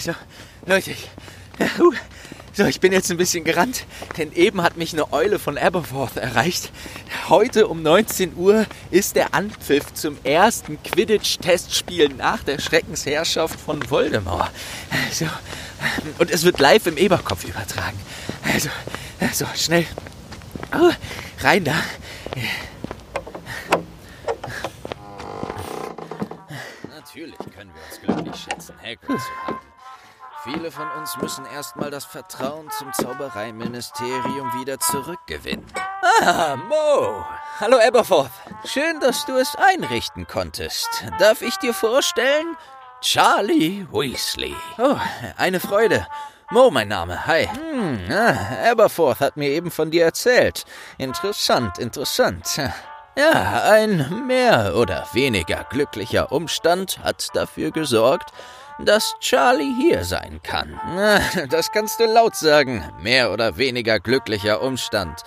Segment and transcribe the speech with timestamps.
[0.00, 0.14] So,
[0.64, 1.10] Leute, ich,
[1.78, 1.92] uh,
[2.54, 3.84] so, ich bin jetzt ein bisschen gerannt,
[4.16, 6.72] denn eben hat mich eine Eule von Aberforth erreicht.
[7.28, 14.50] Heute um 19 Uhr ist der Anpfiff zum ersten Quidditch-Testspiel nach der Schreckensherrschaft von Voldemort.
[15.12, 15.26] So,
[16.18, 18.00] und es wird live im Eberkopf übertragen.
[18.50, 18.70] Also,
[19.34, 19.84] so, schnell.
[20.74, 20.90] Oh,
[21.40, 21.74] rein da.
[26.88, 29.59] Natürlich können wir uns glücklich schätzen, Hagrid zu haben.
[30.52, 35.64] Viele von uns müssen erstmal das Vertrauen zum Zaubereiministerium wieder zurückgewinnen.
[36.22, 37.24] Ah, Mo.
[37.60, 38.32] Hallo Aberforth.
[38.64, 40.88] Schön, dass du es einrichten konntest.
[41.18, 42.56] Darf ich dir vorstellen?
[43.00, 44.56] Charlie Weasley.
[44.78, 44.96] Oh,
[45.36, 46.06] eine Freude.
[46.50, 47.26] Mo, mein Name.
[47.26, 47.46] Hi.
[47.46, 50.64] Hm, ah, Aberforth hat mir eben von dir erzählt.
[50.98, 52.60] Interessant, interessant.
[53.16, 58.32] Ja, ein mehr oder weniger glücklicher Umstand hat dafür gesorgt,
[58.84, 60.80] dass Charlie hier sein kann.
[61.50, 62.84] Das kannst du laut sagen.
[63.00, 65.22] Mehr oder weniger glücklicher Umstand.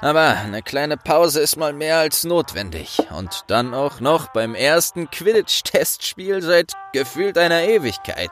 [0.00, 2.98] Aber eine kleine Pause ist mal mehr als notwendig.
[3.10, 8.30] Und dann auch noch beim ersten Quidditch-Testspiel seit gefühlt einer Ewigkeit.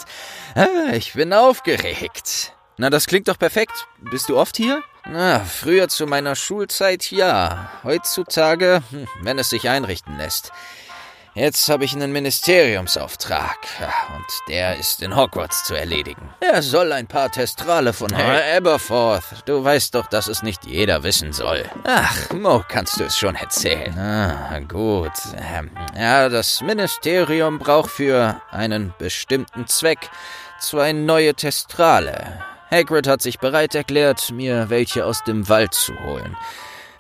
[0.54, 2.52] Ah, ich bin aufgeregt.
[2.76, 3.88] Na, das klingt doch perfekt.
[3.98, 4.82] Bist du oft hier?
[5.08, 7.70] Na, früher zu meiner Schulzeit ja.
[7.82, 10.52] Heutzutage, hm, wenn es sich einrichten lässt.
[11.36, 13.58] Jetzt habe ich einen Ministeriumsauftrag
[14.16, 16.30] und der ist in Hogwarts zu erledigen.
[16.40, 19.42] Er soll ein paar Testrale von Herr Aberforth.
[19.44, 21.66] Du weißt doch, dass es nicht jeder wissen soll.
[21.84, 23.98] Ach, Mo, kannst du es schon erzählen.
[23.98, 25.12] Ah, gut.
[25.36, 30.08] Ähm, ja, das Ministerium braucht für einen bestimmten Zweck
[30.58, 32.42] zwei neue Testrale.
[32.70, 36.34] Hagrid hat sich bereit erklärt, mir welche aus dem Wald zu holen.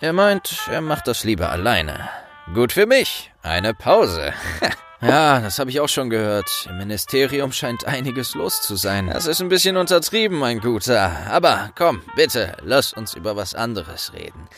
[0.00, 2.10] Er meint, er macht das lieber alleine.
[2.54, 3.32] Gut für mich.
[3.42, 4.32] Eine Pause.
[5.00, 6.66] ja, das habe ich auch schon gehört.
[6.68, 9.08] Im Ministerium scheint einiges los zu sein.
[9.08, 11.12] Das ist ein bisschen untertrieben, mein Guter.
[11.28, 14.48] Aber komm, bitte, lass uns über was anderes reden.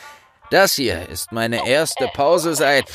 [0.51, 2.85] Das hier ist meine erste Pause seit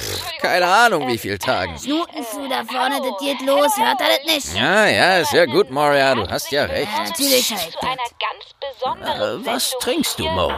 [0.41, 1.79] keine Ahnung wie viel Tagen.
[1.79, 4.57] Snutenfu da vorne, das geht los, hört er das nicht?
[4.57, 6.91] Ja, ja, ist ja gut, Moria, du hast ja recht.
[6.93, 10.53] Ja, natürlich halt Äh, was trinkst du, Mo?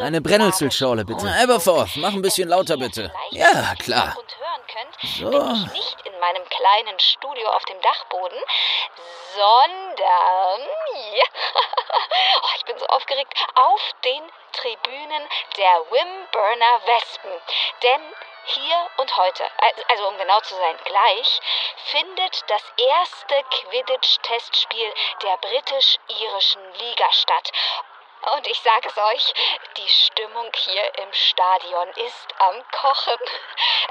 [0.00, 1.24] Eine Brennnesselschorle, bitte.
[1.24, 3.12] Radioprogramm, Aberforth, mach ein bisschen lauter, bitte.
[3.30, 4.16] Ja, klar.
[5.18, 5.30] So.
[5.30, 8.38] bin ich nicht in meinem kleinen Studio auf dem Dachboden,
[9.34, 10.68] sondern
[11.12, 11.24] ja,
[12.42, 14.22] oh, ich bin so aufgeregt auf den
[14.52, 17.42] Tribünen der Wimburner Wespen,
[17.82, 18.14] denn
[18.46, 19.50] hier und heute,
[19.88, 21.40] also um genau zu sein, gleich,
[21.86, 27.52] findet das erste Quidditch-Testspiel der britisch-irischen Liga statt.
[28.32, 29.34] Und ich sage es euch,
[29.76, 33.18] die Stimmung hier im Stadion ist am Kochen.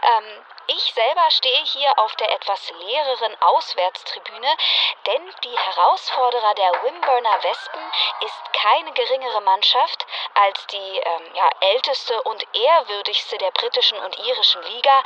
[0.02, 4.58] Ähm, ich selber stehe hier auf der etwas leereren Auswärtstribüne,
[5.06, 7.82] denn die Herausforderer der Wimburner Wespen
[8.22, 10.06] ist keine geringere Mannschaft
[10.36, 15.04] als die ähm, ja, älteste und ehrwürdigste der britischen und irischen Liga,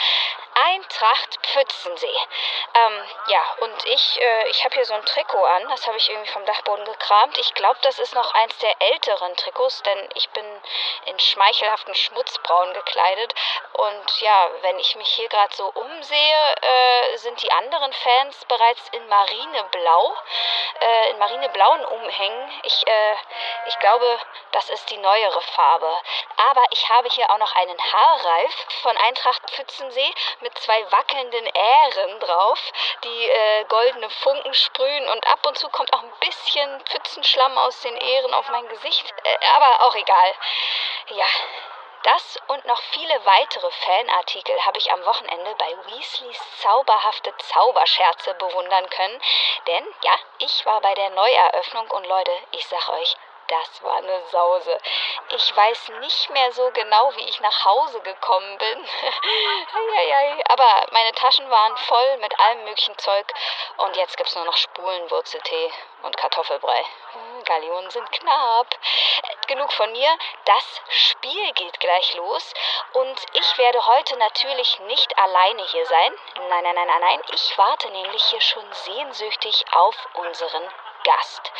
[0.54, 2.18] Eintracht Pfützensee.
[2.76, 6.10] Ähm, ja, und ich, äh, ich habe hier so ein Trikot an, das habe ich
[6.10, 7.38] irgendwie vom Dachboden gekramt.
[7.40, 10.46] Ich glaube, das ist noch eins der älteren Trikots, denn ich bin
[11.06, 13.34] in schmeichelhaften Schmutzbraun gekleidet.
[13.74, 18.88] Und ja, wenn ich mich hier gerade so umsehe, äh, sind die anderen Fans bereits
[18.90, 20.16] in Marineblau,
[20.80, 22.62] äh, in marineblauen Umhängen.
[22.64, 23.16] Ich, äh,
[23.68, 24.20] ich glaube,
[24.52, 25.92] das ist die neuere Farbe.
[26.52, 32.20] Aber ich habe hier auch noch einen Haarreif von Eintracht Pfützensee mit zwei wackelnden Ähren
[32.20, 32.60] drauf,
[33.04, 37.82] die äh, goldene Funken sprühen und ab und zu kommt auch ein bisschen Pfützenschlamm aus
[37.82, 39.07] den Ähren auf mein Gesicht.
[39.24, 40.34] Äh, aber auch egal.
[41.10, 41.26] Ja.
[42.04, 48.90] Das und noch viele weitere Fanartikel habe ich am Wochenende bei Weasleys zauberhafte Zauberscherze bewundern
[48.90, 49.22] können.
[49.66, 53.18] Denn ja, ich war bei der Neueröffnung und Leute, ich sag euch,
[53.48, 54.78] das war eine Sause.
[55.30, 58.90] Ich weiß nicht mehr so genau, wie ich nach Hause gekommen bin.
[60.50, 63.34] Aber meine Taschen waren voll mit allem möglichen Zeug.
[63.78, 65.72] Und jetzt gibt's nur noch Spulenwurzeltee
[66.04, 66.84] und Kartoffelbrei.
[67.48, 68.68] Gallionen sind knapp.
[69.48, 70.18] Genug von mir.
[70.46, 72.54] Das Spiel geht gleich los.
[72.94, 76.14] Und ich werde heute natürlich nicht alleine hier sein.
[76.50, 77.22] Nein, nein, nein, nein, nein.
[77.34, 80.70] Ich warte nämlich hier schon sehnsüchtig auf unseren
[81.04, 81.52] Gast.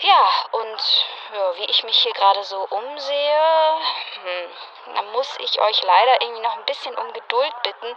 [0.00, 3.80] Ja, und ja, wie ich mich hier gerade so umsehe,
[4.22, 7.94] hm, da muss ich euch leider irgendwie noch ein bisschen um Geduld bitten.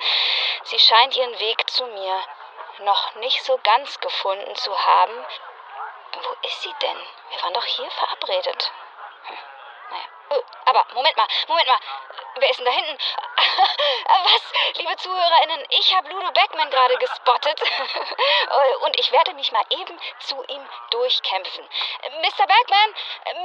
[0.64, 2.24] Sie scheint ihren Weg zu mir
[2.80, 5.26] noch nicht so ganz gefunden zu haben.
[6.14, 6.98] Wo ist sie denn?
[7.30, 8.72] Wir waren doch hier verabredet.
[9.24, 9.38] Hm,
[10.34, 11.80] Oh, aber Moment mal, Moment mal.
[12.36, 12.98] Wer ist denn da hinten?
[14.24, 14.42] Was?
[14.78, 17.62] Liebe ZuhörerInnen, ich habe Ludo Beckman gerade gespottet.
[18.82, 21.68] Und ich werde mich mal eben zu ihm durchkämpfen.
[22.22, 22.48] Mr.
[22.48, 22.96] Beckman!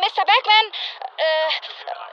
[0.01, 0.25] Mr.
[0.25, 0.73] Beckman!
[1.17, 1.51] Äh,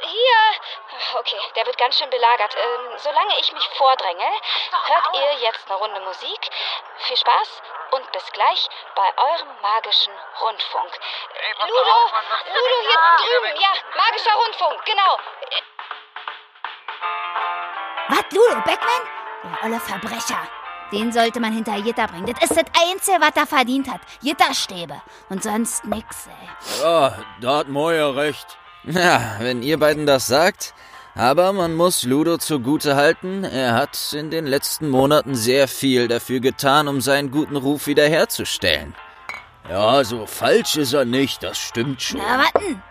[0.01, 1.19] hier!
[1.19, 2.55] Okay, der wird ganz schön belagert.
[2.55, 4.31] Ähm, solange ich mich vordränge,
[4.85, 6.49] hört ihr jetzt eine Runde Musik.
[6.97, 7.61] Viel Spaß
[7.91, 10.99] und bis gleich bei eurem magischen Rundfunk.
[11.59, 12.11] Ludo!
[12.45, 13.61] Ludo hier drüben!
[13.61, 15.17] Ja, magischer Rundfunk, genau.
[18.09, 19.03] Was, Ludo Beckman?
[19.43, 20.47] Der olle Verbrecher.
[20.91, 22.27] Den sollte man hinter Gitter bringen.
[22.27, 24.01] Das ist das Einzige, was er verdient hat.
[24.21, 25.01] Gitterstäbe.
[25.29, 26.81] Und sonst nix, ey.
[26.83, 28.57] Ja, da hat Moja recht.
[28.83, 30.73] Ja, wenn ihr beiden das sagt.
[31.15, 36.39] Aber man muss Ludo zugute halten, er hat in den letzten Monaten sehr viel dafür
[36.39, 38.95] getan, um seinen guten Ruf wiederherzustellen.
[39.69, 42.19] Ja, so falsch ist er nicht, das stimmt schon.
[42.19, 42.81] Na, warten.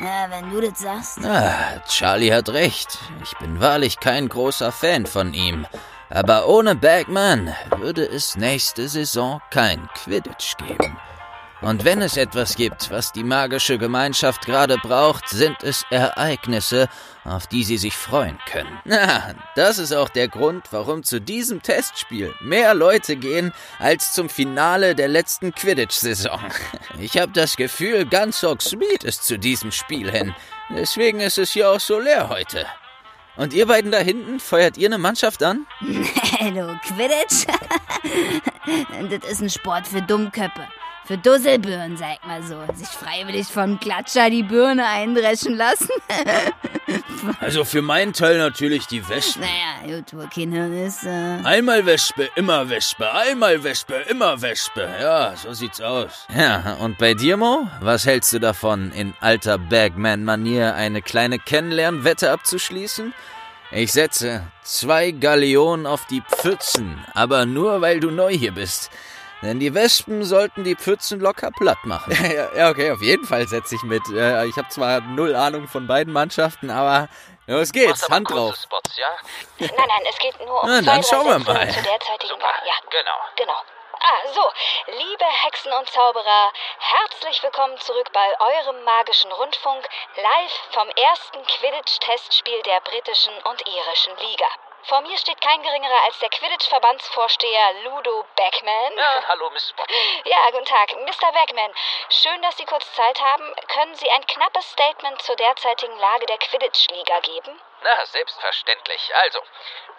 [0.00, 1.24] Na, wenn du das sagst.
[1.24, 2.98] Ah, Charlie hat recht.
[3.22, 5.66] Ich bin wahrlich kein großer Fan von ihm.
[6.10, 10.96] Aber ohne Bagman würde es nächste Saison kein Quidditch geben.
[11.64, 16.90] Und wenn es etwas gibt, was die magische Gemeinschaft gerade braucht, sind es Ereignisse,
[17.24, 18.78] auf die sie sich freuen können.
[18.84, 24.28] Na, das ist auch der Grund, warum zu diesem Testspiel mehr Leute gehen als zum
[24.28, 26.40] Finale der letzten Quidditch-Saison.
[27.00, 30.34] Ich habe das Gefühl, ganz Hogsmeade ist zu diesem Spiel hin.
[30.70, 32.66] Deswegen ist es hier auch so leer heute.
[33.36, 35.66] Und ihr beiden da hinten, feuert ihr eine Mannschaft an?
[35.80, 37.46] du Quidditch?
[39.10, 40.68] das ist ein Sport für Dummköppe.
[41.06, 42.56] Für Dusselbirnen, sag mal so.
[42.74, 45.88] Sich freiwillig vom Klatscher die Birne eindreschen lassen.
[47.40, 49.42] Also für meinen Teil natürlich die Wespen.
[49.42, 51.04] naja, gut, wo kein Hirn ist.
[51.04, 54.86] Äh Einmal Wespe, immer Wespe, einmal Wespe, immer Wespe.
[55.00, 56.26] Ja, so sieht's aus.
[56.36, 57.66] Ja, und bei dir, Mo?
[57.80, 63.14] Was hältst du davon, in alter Bagman-Manier eine kleine Kennenlernwette abzuschließen?
[63.70, 68.90] Ich setze zwei Galeonen auf die Pfützen, aber nur weil du neu hier bist.
[69.44, 72.12] Denn die Wespen sollten die Pfützen locker platt machen.
[72.56, 74.02] ja, okay, auf jeden Fall setze ich mit.
[74.10, 77.08] Äh, Ich habe zwar null Ahnung von beiden Mannschaften, aber
[77.46, 78.56] los geht's, Hand drauf.
[78.56, 79.10] Spots, ja?
[79.58, 81.68] Nein, nein, es geht nur um Na, zwei, dann schauen wir mal.
[81.68, 82.60] zu derzeitigen Wahl.
[82.66, 83.18] Ja, genau.
[83.36, 83.60] genau.
[84.06, 84.42] Ah, so,
[84.98, 92.62] liebe Hexen und Zauberer, herzlich willkommen zurück bei eurem magischen Rundfunk, live vom ersten Quidditch-Testspiel
[92.64, 94.46] der britischen und irischen Liga.
[94.86, 98.92] Vor mir steht kein geringerer als der Quidditch-Verbandsvorsteher Ludo Beckman.
[98.98, 99.84] Ja, hallo, Miss Spot.
[100.24, 100.92] Ja, guten Tag.
[100.92, 101.32] Mr.
[101.32, 101.72] Beckman,
[102.10, 103.54] schön, dass Sie kurz Zeit haben.
[103.68, 107.60] Können Sie ein knappes Statement zur derzeitigen Lage der Quidditch-Liga geben?
[107.84, 109.14] Na, selbstverständlich.
[109.14, 109.42] Also,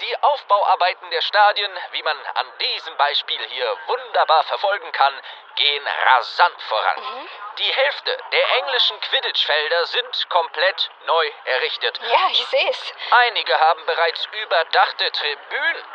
[0.01, 5.21] die Aufbauarbeiten der Stadien, wie man an diesem Beispiel hier wunderbar verfolgen kann,
[5.55, 7.29] gehen rasant voran.
[7.59, 11.99] Die Hälfte der englischen Quidditch-Felder sind komplett neu errichtet.
[12.01, 12.93] Ja, ich sehe es.
[13.11, 15.85] Einige haben bereits überdachte Tribünen.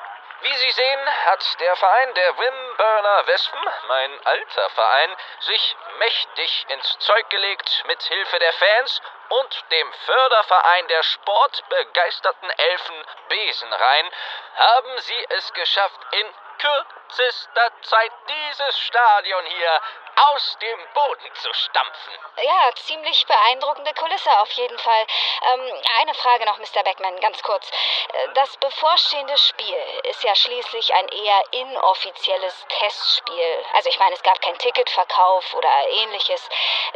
[0.42, 6.98] Wie Sie sehen, hat der Verein der Wimburner Wespen, mein alter Verein, sich mächtig ins
[7.00, 14.10] Zeug gelegt mit Hilfe der Fans und dem Förderverein der sportbegeisterten Elfen Besenrhein
[14.56, 19.81] haben sie es geschafft, in kürzester Zeit dieses Stadion hier
[20.28, 22.12] aus dem Boden zu stampfen.
[22.43, 25.06] Ja, ziemlich beeindruckende Kulisse auf jeden Fall.
[25.52, 26.82] Ähm, eine Frage noch, Mr.
[26.82, 27.70] Beckman, ganz kurz.
[28.12, 33.64] Äh, Das bevorstehende Spiel ist ja schließlich ein eher inoffizielles Testspiel.
[33.75, 36.48] Also ich meine, es gab keinen Ticketverkauf oder ähnliches.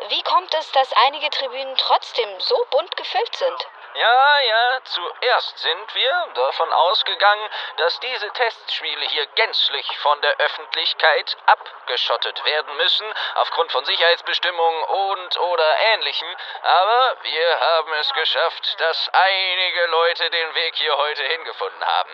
[0.08, 3.66] Wie kommt es, dass einige Tribünen trotzdem so bunt gefüllt sind?
[3.96, 11.36] Ja, ja, zuerst sind wir davon ausgegangen, dass diese Testspiele hier gänzlich von der Öffentlichkeit
[11.46, 16.28] abgeschottet werden müssen, aufgrund von Sicherheitsbestimmungen und oder ähnlichem.
[16.62, 22.10] Aber wir haben es geschafft, dass einige Leute den Weg hier heute hingefunden haben.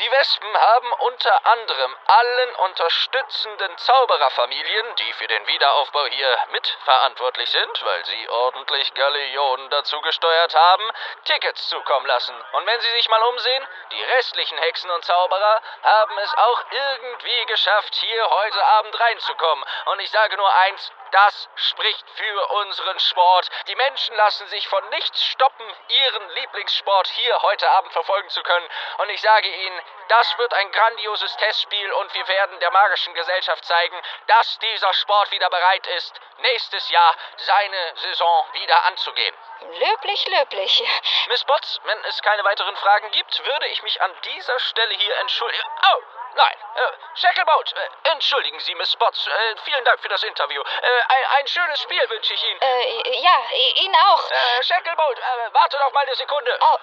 [0.00, 7.84] Die Wespen haben unter anderem allen unterstützenden Zaubererfamilien, die für den Wiederaufbau hier mitverantwortlich sind,
[7.84, 10.90] weil sie ordentlich Galeonen dazu gesteuert haben,
[11.24, 12.34] Tickets zukommen lassen.
[12.52, 17.46] Und wenn Sie sich mal umsehen, die restlichen Hexen und Zauberer haben es auch irgendwie
[17.46, 19.64] geschafft, hier heute Abend reinzukommen.
[19.86, 23.48] Und ich sage nur eins, das spricht für unseren Sport.
[23.68, 28.68] Die Menschen lassen sich von nichts stoppen, ihren Lieblingssport hier heute Abend verfolgen zu können.
[28.98, 33.64] Und ich sage Ihnen, das wird ein grandioses Testspiel und wir werden der magischen Gesellschaft
[33.64, 33.96] zeigen,
[34.26, 39.34] dass dieser Sport wieder bereit ist, nächstes Jahr seine Saison wieder anzugehen.
[39.72, 40.82] Löblich, löblich.
[41.28, 45.16] Miss Botts, wenn es keine weiteren Fragen gibt, würde ich mich an dieser Stelle hier
[45.18, 45.68] entschuldigen.
[45.94, 46.02] Oh,
[46.34, 46.56] Nein.
[46.74, 46.80] Äh,
[47.14, 49.26] Shacklebolt, äh, entschuldigen Sie, Miss Spots.
[49.26, 50.60] Äh, vielen Dank für das Interview.
[50.60, 52.60] Äh, ein, ein schönes Spiel wünsche ich Ihnen.
[52.60, 53.38] Äh, ja,
[53.76, 54.30] Ihnen auch.
[54.30, 55.20] Äh, Shacklebolt,
[55.52, 56.58] warte doch mal eine Sekunde.
[56.60, 56.76] Oh,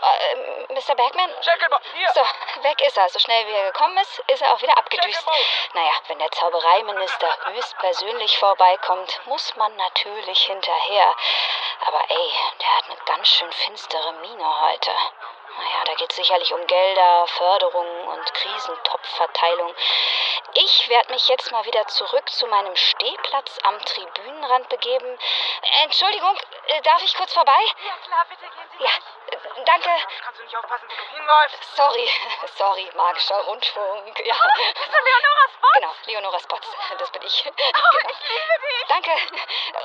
[0.69, 0.95] Mr.
[0.95, 1.29] Bergman?
[1.41, 2.09] Shacklebolt, hier.
[2.13, 2.21] So,
[2.63, 3.09] weg ist er.
[3.09, 5.25] So schnell wie er gekommen ist, ist er auch wieder abgedüst.
[5.73, 11.15] Naja, wenn der Zaubereiminister höchstpersönlich vorbeikommt, muss man natürlich hinterher.
[11.85, 12.31] Aber ey,
[12.61, 14.91] der hat eine ganz schön finstere Miene heute.
[15.57, 19.75] Naja, da geht es sicherlich um Gelder, Förderungen und Krisentopfverteilung.
[20.53, 25.17] Ich werde mich jetzt mal wieder zurück zu meinem Stehplatz am Tribünenrand begeben.
[25.83, 27.59] Entschuldigung, äh, darf ich kurz vorbei?
[27.85, 28.83] Ja, klar, bitte gehen Sie.
[28.83, 28.89] Ja,
[29.27, 29.89] äh, danke.
[30.23, 31.75] Kannst du nicht aufpassen, wo du hinläufst?
[31.75, 32.09] Sorry,
[32.57, 34.19] sorry, magischer Rundfunk.
[34.25, 34.35] Ja.
[34.73, 35.67] Bist du Leonora Spot?
[35.73, 36.67] Genau, Leonora Spots,
[36.97, 37.45] das bin ich.
[37.51, 38.13] Oh, Genau.
[38.13, 38.87] ich liebe dich.
[38.87, 39.11] Danke.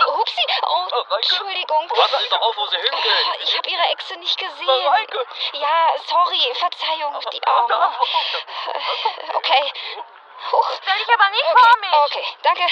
[0.07, 0.41] Hupsi.
[0.67, 1.15] Oh, Oh.
[1.17, 1.89] Entschuldigung.
[1.89, 3.27] Passen Sie doch auf, wo Sie hingehen.
[3.31, 4.65] Oh, Ich habe Ihre Echse nicht gesehen.
[4.67, 5.27] Mareike.
[5.61, 7.95] Ja, sorry, Verzeihung, die Arme.
[9.35, 9.73] Okay.
[10.53, 10.71] Huch.
[10.83, 11.93] Stell dich aber nicht Okay, vor mich.
[12.05, 12.67] okay, danke,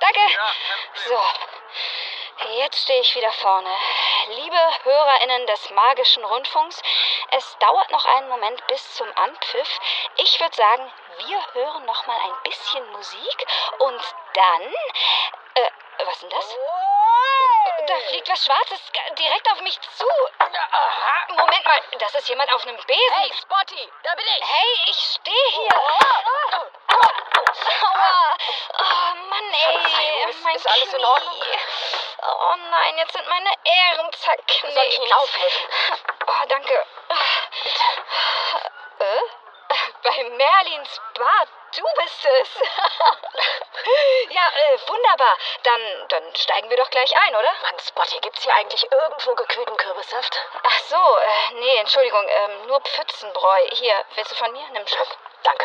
[0.00, 0.20] danke.
[0.94, 1.20] So,
[2.56, 3.70] jetzt stehe ich wieder vorne.
[4.28, 6.82] Liebe HörerInnen des magischen Rundfunks,
[7.32, 9.78] es dauert noch einen Moment bis zum Anpfiff.
[10.16, 10.92] Ich würde sagen,
[11.26, 13.46] wir hören noch mal ein bisschen Musik
[13.80, 14.02] und
[14.34, 14.62] dann.
[15.54, 15.70] Äh,
[16.06, 16.56] was ist denn das?
[17.86, 18.80] Da fliegt was Schwarzes
[19.18, 20.06] direkt auf mich zu.
[21.36, 23.14] Moment mal, das ist jemand auf einem Besen.
[23.14, 24.44] Hey, Spotty, da bin ich.
[24.48, 25.76] Hey, ich stehe hier.
[25.76, 26.66] Aua.
[28.78, 30.30] Oh Mann, ey.
[30.30, 31.04] Ist- mein ist alles in.
[31.04, 31.42] Ordnung?
[32.22, 34.74] Oh nein, jetzt sind meine Ähren zerknickt.
[34.74, 35.66] Soll ich Ihnen aufhelfen?
[36.26, 36.86] Oh, danke.
[38.98, 39.20] Äh?
[40.02, 41.48] Bei Merlins Bad.
[41.76, 42.48] Du bist es.
[44.30, 45.36] ja, äh, wunderbar.
[45.62, 47.52] Dann, dann steigen wir doch gleich ein, oder?
[47.62, 50.36] Mann, Spotty, gibt's hier eigentlich irgendwo gekühlten Kürbissaft?
[50.64, 53.68] Ach so, äh, nee, Entschuldigung, ähm, nur Pfützenbräu.
[53.72, 54.68] Hier, willst du von mir?
[54.70, 55.16] Nimm Schluck.
[55.44, 55.64] Danke.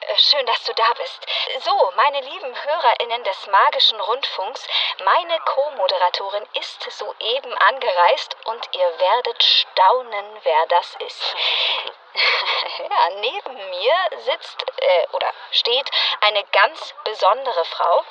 [0.00, 1.26] Äh, Schön, dass du da bist.
[1.64, 4.66] So, meine lieben HörerInnen des magischen Rundfunks,
[5.04, 11.34] meine Co-Moderatorin ist soeben angereist und ihr werdet staunen, wer das ist.
[12.78, 15.90] ja, neben mir sitzt äh, oder steht
[16.20, 18.04] eine ganz besondere Frau.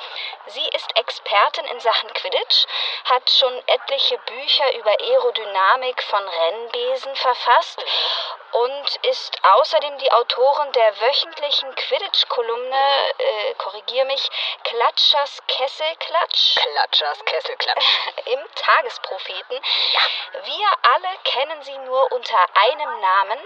[0.47, 2.65] Sie ist Expertin in Sachen Quidditch,
[3.05, 7.83] hat schon etliche Bücher über Aerodynamik von Rennbesen verfasst
[8.51, 14.29] und ist außerdem die Autorin der wöchentlichen Quidditch-Kolumne, äh, korrigier mich,
[14.63, 17.85] Klatschers Kesselklatsch Klatschers Kesselklatsch.
[18.25, 19.59] im Tagespropheten.
[20.43, 23.39] Wir alle kennen sie nur unter einem Namen.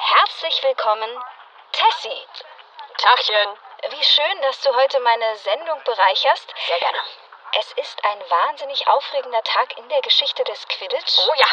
[0.00, 1.10] Herzlich willkommen,
[1.72, 2.26] Tessie.
[2.98, 3.58] Tachchen.
[3.90, 6.54] Wie schön, dass du heute meine Sendung bereicherst.
[6.66, 6.98] Sehr gerne.
[7.52, 11.18] Es ist ein wahnsinnig aufregender Tag in der Geschichte des Quidditch.
[11.18, 11.46] Oh ja.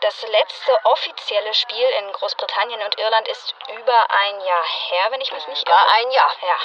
[0.00, 5.32] Das letzte offizielle Spiel in Großbritannien und Irland ist über ein Jahr her, wenn ich
[5.32, 6.32] mich nicht Über ein Jahr.
[6.42, 6.58] Ja.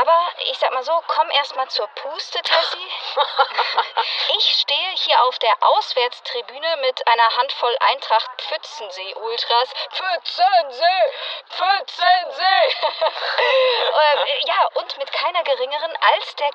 [0.00, 2.92] Aber ich sag mal so, komm erst mal zur Puste, Tessie.
[4.36, 9.68] ich stehe hier auf der Auswärtstribüne mit einer Handvoll Eintracht Pfützensee-Ultras.
[9.90, 11.12] Pfützensee!
[11.48, 12.76] Pfützensee!
[13.38, 16.52] ähm, ja, und mit keiner geringeren als der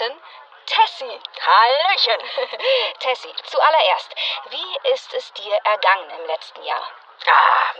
[0.00, 0.20] Quidditch-Expertin
[0.66, 1.20] Tessie.
[1.40, 2.20] Hallöchen.
[3.00, 4.14] Tessie, zuallererst,
[4.50, 6.86] wie ist es dir ergangen im letzten Jahr?
[7.26, 7.72] Ah,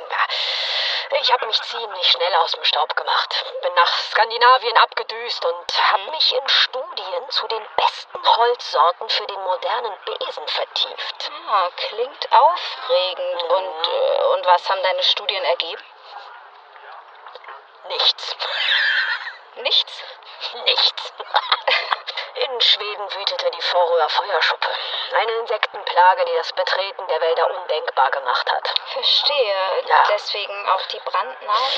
[1.21, 3.45] ich habe mich ziemlich schnell aus dem Staub gemacht.
[3.63, 9.41] Bin nach Skandinavien abgedüst und habe mich in Studien zu den besten Holzsorten für den
[9.43, 11.31] modernen Besen vertieft.
[11.49, 13.43] Ah, klingt aufregend.
[13.45, 15.85] Und, äh, und was haben deine Studien ergeben?
[17.89, 18.37] Nichts.
[19.57, 20.03] Nichts?
[20.65, 21.13] Nichts.
[22.35, 24.69] In Schweden wütete die Vorröher Feuerschuppe.
[25.13, 28.75] Eine Insektenplage, die das Betreten der Wälder undenkbar gemacht hat.
[28.93, 29.55] Verstehe.
[29.87, 30.05] Ja.
[30.09, 31.75] Deswegen auch die Brandnarben?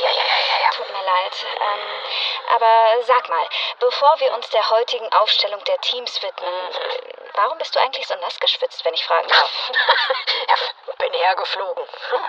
[0.00, 0.70] Ja, ja, ja, ja.
[0.72, 1.46] Tut mir leid.
[1.60, 2.02] Ähm,
[2.48, 7.74] aber sag mal, bevor wir uns der heutigen Aufstellung der Teams widmen, äh, warum bist
[7.74, 9.70] du eigentlich so nass geschwitzt, wenn ich fragen darf?
[10.48, 10.54] ja,
[10.98, 11.84] bin hergeflogen.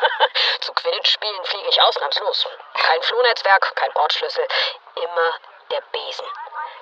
[0.61, 2.47] Zu Quidditch-Spielen fliege ich ausnahmslos.
[2.73, 4.47] Kein Flohnetzwerk, kein Bordschlüssel.
[4.95, 5.39] Immer
[5.71, 6.27] der Besen.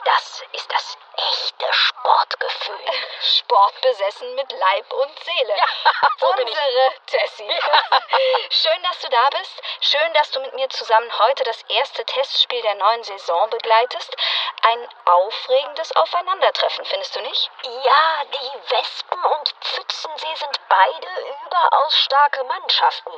[0.06, 2.80] Das ist das echte Sportgefühl.
[3.22, 5.56] Sportbesessen mit Leib und Seele.
[6.20, 6.58] so bin ich.
[6.58, 7.50] Unsere Tessie.
[8.50, 9.62] Schön, dass du da bist.
[9.82, 14.16] Schön, dass du mit mir zusammen heute das erste Testspiel der neuen Saison begleitest.
[14.62, 17.52] Ein aufregendes Aufeinandertreffen, findest du nicht?
[17.64, 21.08] Ja, die Wespen und Pfützensee sind beide
[21.46, 23.12] überaus starke Mannschaften.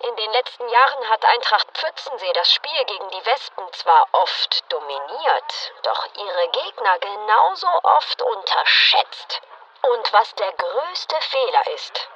[0.00, 5.72] In den letzten Jahren hat Eintracht Pfützensee das Spiel gegen die Wespen zwar oft dominiert,
[5.82, 6.98] doch ihre Gegner
[7.38, 9.40] genauso oft unterschätzt.
[9.82, 12.08] Und was der größte Fehler ist,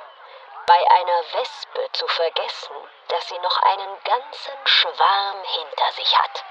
[0.66, 2.74] bei einer Wespe zu vergessen,
[3.08, 6.44] dass sie noch einen ganzen Schwarm hinter sich hat.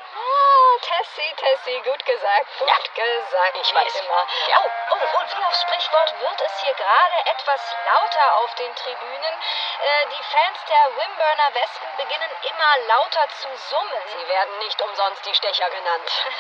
[0.81, 3.95] Tessie, Tessie, gut gesagt, gut Ja, gesagt, ich wie weiß.
[4.01, 4.27] immer.
[4.47, 4.57] Ja.
[4.61, 9.33] Oh, oh, und wie aufs Sprichwort wird es hier gerade etwas lauter auf den Tribünen.
[9.81, 14.01] Äh, die Fans der Wimburner Wespen beginnen immer lauter zu summen.
[14.07, 16.11] Sie werden nicht umsonst die Stecher genannt.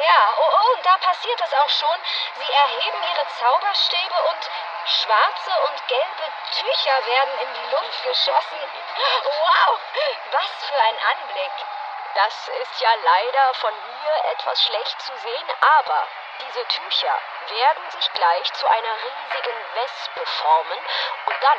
[0.00, 1.98] Ja, oh, oh, und da passiert es auch schon.
[2.36, 4.50] Sie erheben ihre Zauberstäbe und
[4.86, 8.58] schwarze und gelbe Tücher werden in die Luft geschossen.
[9.24, 9.78] Wow,
[10.32, 11.52] was für ein Anblick.
[12.14, 15.48] Das ist ja leider von hier etwas schlecht zu sehen,
[15.78, 16.08] aber
[16.40, 20.78] diese Tücher werden sich gleich zu einer riesigen Wespe formen
[21.26, 21.58] und dann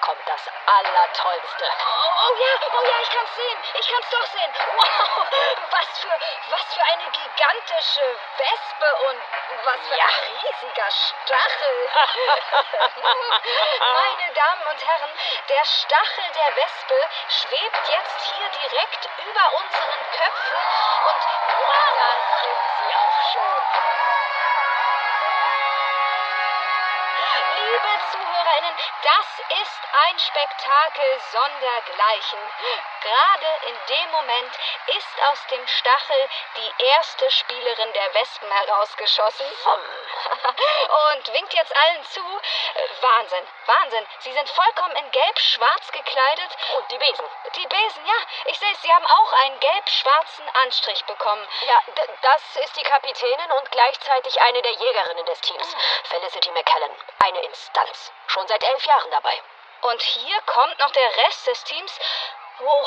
[0.00, 1.64] kommt das Allertollste.
[1.64, 3.58] Oh, oh ja, oh ja, ich kann's sehen.
[3.78, 4.52] Ich kann's doch sehen.
[4.76, 5.26] Wow,
[5.70, 6.14] was für,
[6.50, 9.20] was für eine gigantische Wespe und
[9.64, 10.04] was für Ja.
[10.04, 11.90] ein riesiger Stachel.
[13.80, 15.10] Meine Damen und Herren,
[15.48, 20.58] der Stachel der Wespe schwebt jetzt hier direkt über unseren Köpfen
[21.08, 21.22] und
[21.58, 22.10] wow, Da
[22.42, 23.62] sind sie auch schon.
[28.54, 32.38] ZuhörerInnen, das ist ein Spektakel sondergleichen.
[33.00, 39.46] Gerade in dem Moment ist aus dem Stachel die erste Spielerin der Wespen herausgeschossen.
[41.14, 42.40] Und winkt jetzt allen zu.
[43.00, 44.06] Wahnsinn, Wahnsinn.
[44.20, 46.56] Sie sind vollkommen in gelb-schwarz gekleidet.
[46.76, 47.26] Und die Besen.
[47.56, 48.14] Die Besen, ja,
[48.46, 51.46] ich sehe es, sie haben auch einen gelb-schwarzen Anstrich bekommen.
[51.66, 51.82] Ja,
[52.22, 55.76] das ist die Kapitänin und gleichzeitig eine der Jägerinnen des Teams.
[56.04, 56.96] Felicity McKellen.
[57.24, 58.12] Eine Instanz.
[58.26, 59.42] Schon seit elf Jahren dabei.
[59.82, 61.98] Und hier kommt noch der Rest des Teams.
[62.60, 62.86] Oh,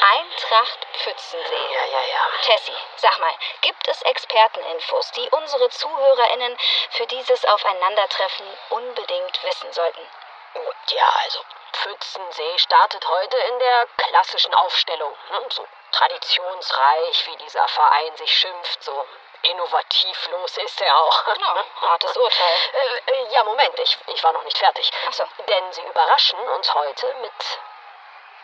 [0.00, 1.72] Eintracht Pfützensee.
[1.72, 2.22] Ja, ja, ja.
[2.42, 6.58] Tessie, sag mal, gibt es Experteninfos, die unsere ZuhörerInnen
[6.90, 10.08] für dieses Aufeinandertreffen unbedingt wissen sollten?
[10.54, 11.40] Gut, ja, also
[11.72, 15.14] Pfützensee startet heute in der klassischen Aufstellung.
[15.30, 15.46] Ne?
[15.50, 19.06] So traditionsreich, wie dieser Verein sich schimpft, so
[19.42, 21.26] innovativlos ist er auch.
[21.26, 22.56] Ja, hartes Urteil.
[22.72, 24.90] Äh, äh, ja, Moment, ich, ich war noch nicht fertig.
[25.08, 25.24] Ach so.
[25.46, 27.58] Denn sie überraschen uns heute mit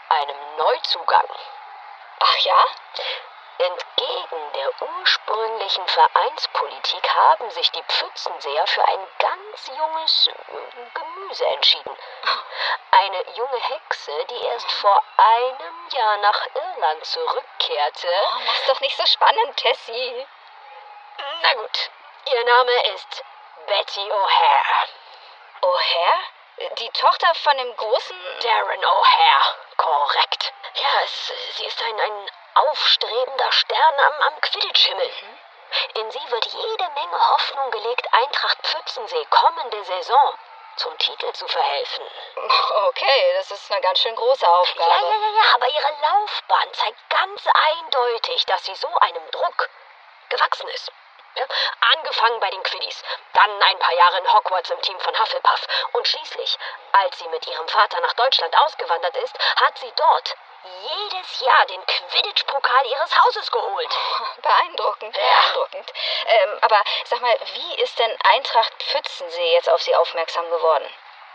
[0.08, 1.28] einem Neuzugang.
[2.18, 2.64] Ach ja?
[3.60, 10.30] Entgegen der ursprünglichen Vereinspolitik haben sich die Pfützenseher für ein ganz junges
[10.94, 11.94] Gemüse entschieden.
[12.90, 18.08] Eine junge Hexe, die erst vor einem Jahr nach Irland zurückkehrte.
[18.08, 20.26] Oh, mach's doch nicht so spannend, Tessie.
[21.42, 21.90] Na gut,
[22.32, 23.24] ihr Name ist
[23.66, 24.88] Betty O'Hare.
[25.60, 26.74] O'Hare?
[26.78, 28.40] Die Tochter von dem großen...
[28.40, 30.52] Darren O'Hare, korrekt.
[30.74, 35.10] Ja, es, sie ist ein, ein aufstrebender Stern am, am Quidditch-Himmel.
[35.94, 40.34] In sie wird jede Menge Hoffnung gelegt, Eintracht Pfützensee kommende Saison
[40.76, 42.04] zum Titel zu verhelfen.
[42.88, 44.90] Okay, das ist eine ganz schön große Aufgabe.
[44.90, 49.68] Ja, ja, ja, ja, aber ihre Laufbahn zeigt ganz eindeutig, dass sie so einem Druck
[50.30, 50.90] gewachsen ist.
[51.36, 51.44] Ja,
[51.94, 56.08] angefangen bei den Quiddies, dann ein paar Jahre in Hogwarts im Team von Hufflepuff und
[56.08, 56.58] schließlich,
[56.92, 61.84] als sie mit ihrem Vater nach Deutschland ausgewandert ist, hat sie dort jedes Jahr den
[61.86, 63.98] Quidditch-Pokal ihres Hauses geholt.
[64.42, 65.22] Beeindruckend, Ja.
[65.22, 65.92] beeindruckend.
[66.26, 70.88] Ähm, aber sag mal, wie ist denn Eintracht Pfützensee jetzt auf Sie aufmerksam geworden?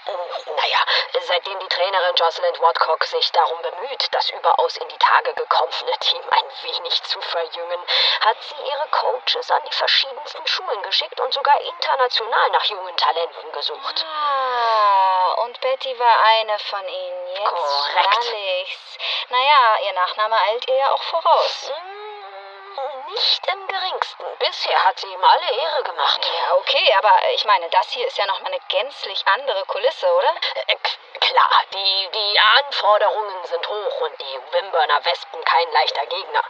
[0.06, 0.78] Naja,
[1.22, 6.22] seitdem die Trainerin Jocelyn Watcock sich darum bemüht, das überaus in die Tage gekommene Team
[6.30, 7.80] ein wenig zu verjüngen,
[8.22, 13.52] hat sie ihre Coaches an die verschiedensten Schulen geschickt und sogar international nach jungen Talenten
[13.52, 14.06] gesucht.
[14.08, 17.28] Ah, und Betty war eine von ihnen.
[17.28, 18.34] Jetzt Korrekt.
[18.64, 18.98] ich's.
[19.30, 21.72] Naja, ihr Nachname eilt ihr ja auch voraus.
[21.74, 24.26] Hm, Nicht im geringsten.
[24.40, 26.22] Bisher hat sie ihm alle Ehre gemacht.
[26.26, 30.34] Ja, okay, aber ich meine, das hier ist ja nochmal eine gänzlich andere Kulisse, oder?
[30.68, 30.76] Äh,
[31.20, 36.44] klar, die, die Anforderungen sind hoch und die Wimburner Wespen kein leichter Gegner.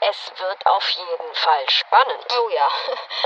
[0.00, 2.26] Es wird auf jeden Fall spannend.
[2.38, 2.70] Oh ja.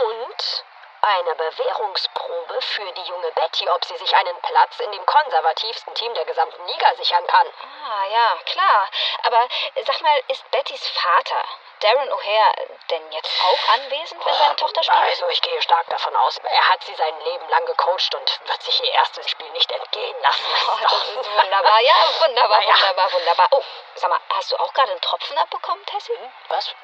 [0.05, 0.65] Und
[1.03, 6.15] eine Bewährungsprobe für die junge Betty, ob sie sich einen Platz in dem konservativsten Team
[6.15, 7.47] der gesamten Liga sichern kann.
[7.61, 8.89] Ah, ja, klar.
[9.25, 9.49] Aber
[9.85, 11.45] sag mal, ist Bettys Vater,
[11.83, 15.03] Darren O'Hare, denn jetzt auch anwesend, wenn seine Tochter spielt?
[15.03, 16.39] Also, ich gehe stark davon aus.
[16.39, 20.17] Er hat sie sein Leben lang gecoacht und wird sich ihr erstes Spiel nicht entgehen
[20.23, 20.45] lassen.
[20.73, 21.81] Oh, das ist wunderbar.
[21.81, 22.75] Ja, wunderbar, Na ja.
[22.75, 23.49] wunderbar, wunderbar.
[23.51, 23.63] Oh,
[23.97, 26.17] sag mal, hast du auch gerade einen Tropfen abbekommen, Tessie?
[26.17, 26.33] Hm?
[26.49, 26.75] Was?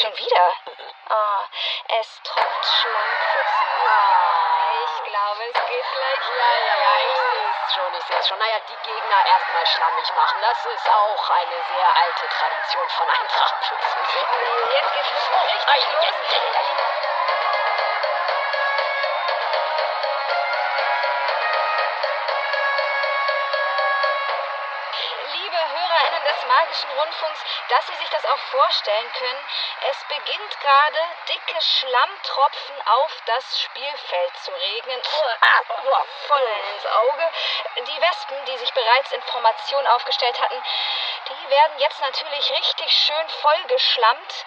[0.00, 0.52] Schon wieder?
[1.08, 1.44] Ah,
[2.00, 3.66] es tropft Schlammpfützen.
[4.84, 8.28] Ich glaube, es geht gleich Ja, ja, ja, ich sehe es schon, ich sehe es
[8.28, 8.38] schon.
[8.38, 13.72] Naja, die Gegner erstmal schlammig machen, das ist auch eine sehr alte Tradition von Eintracht.
[14.70, 17.09] Jetzt geht's wirklich richtig Ei, los.
[26.50, 29.38] Magischen Rundfunks, dass Sie sich das auch vorstellen können,
[29.88, 35.00] es beginnt gerade dicke Schlammtropfen auf das Spielfeld zu regnen.
[35.00, 37.30] Oh, oh, voll ins Auge.
[37.86, 40.60] Die Wespen, die sich bereits in Formation aufgestellt hatten,
[41.28, 44.44] die werden jetzt natürlich richtig schön vollgeschlammt,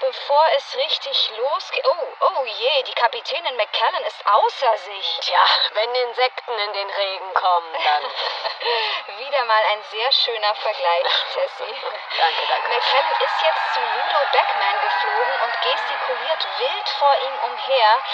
[0.00, 1.86] bevor es richtig losgeht.
[1.86, 5.18] Oh, oh je, die Kapitänin McKellen ist außer sich.
[5.22, 8.04] Tja, wenn Insekten in den Regen kommen, dann.
[9.18, 11.64] Wieder mal ein sehr schöner Vergleich, Tessie.
[12.18, 12.68] danke, danke.
[12.68, 18.04] McKellen ist jetzt zu Ludo Beckman geflogen und gestikuliert wild vor ihm umher.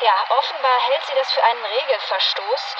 [0.00, 2.76] Ja, offenbar hält sie das für einen Regelverstoß.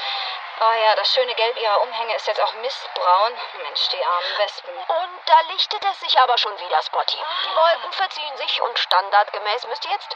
[0.62, 3.32] Oh ja, das schöne Gelb ihrer Umhänge ist jetzt auch mistbraun.
[3.62, 4.76] Mensch, die armen Wespen.
[4.76, 7.16] Und da lichtet es sich aber schon wieder, Spotty.
[7.16, 10.14] Die Wolken verziehen sich und standardgemäß müsste jetzt.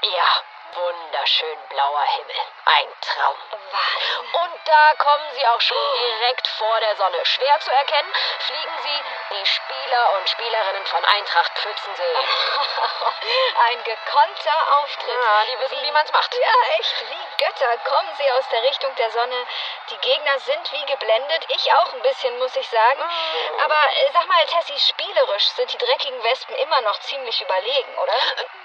[0.00, 0.42] Ja,
[0.74, 2.36] wunderschön blauer Himmel.
[2.64, 3.36] Ein Traum.
[3.72, 4.34] Wahnsinn.
[4.34, 7.24] Und da kommen sie auch schon direkt vor der Sonne.
[7.24, 12.16] Schwer zu erkennen, fliegen sie, die Spieler und Spielerinnen von Eintracht Pfützensee.
[13.68, 15.08] Ein gekonnter Auftritt.
[15.08, 16.34] Ja, die wissen, wie man's macht.
[16.34, 19.46] Ja, echt, wie Götter kommen sie aus der Richtung der Sonne.
[19.90, 21.44] Die Gegner sind wie geblendet.
[21.48, 23.00] Ich auch ein bisschen, muss ich sagen.
[23.00, 23.60] Mm.
[23.60, 28.18] Aber äh, sag mal, Tessie, spielerisch sind die dreckigen Wespen immer noch ziemlich überlegen, oder?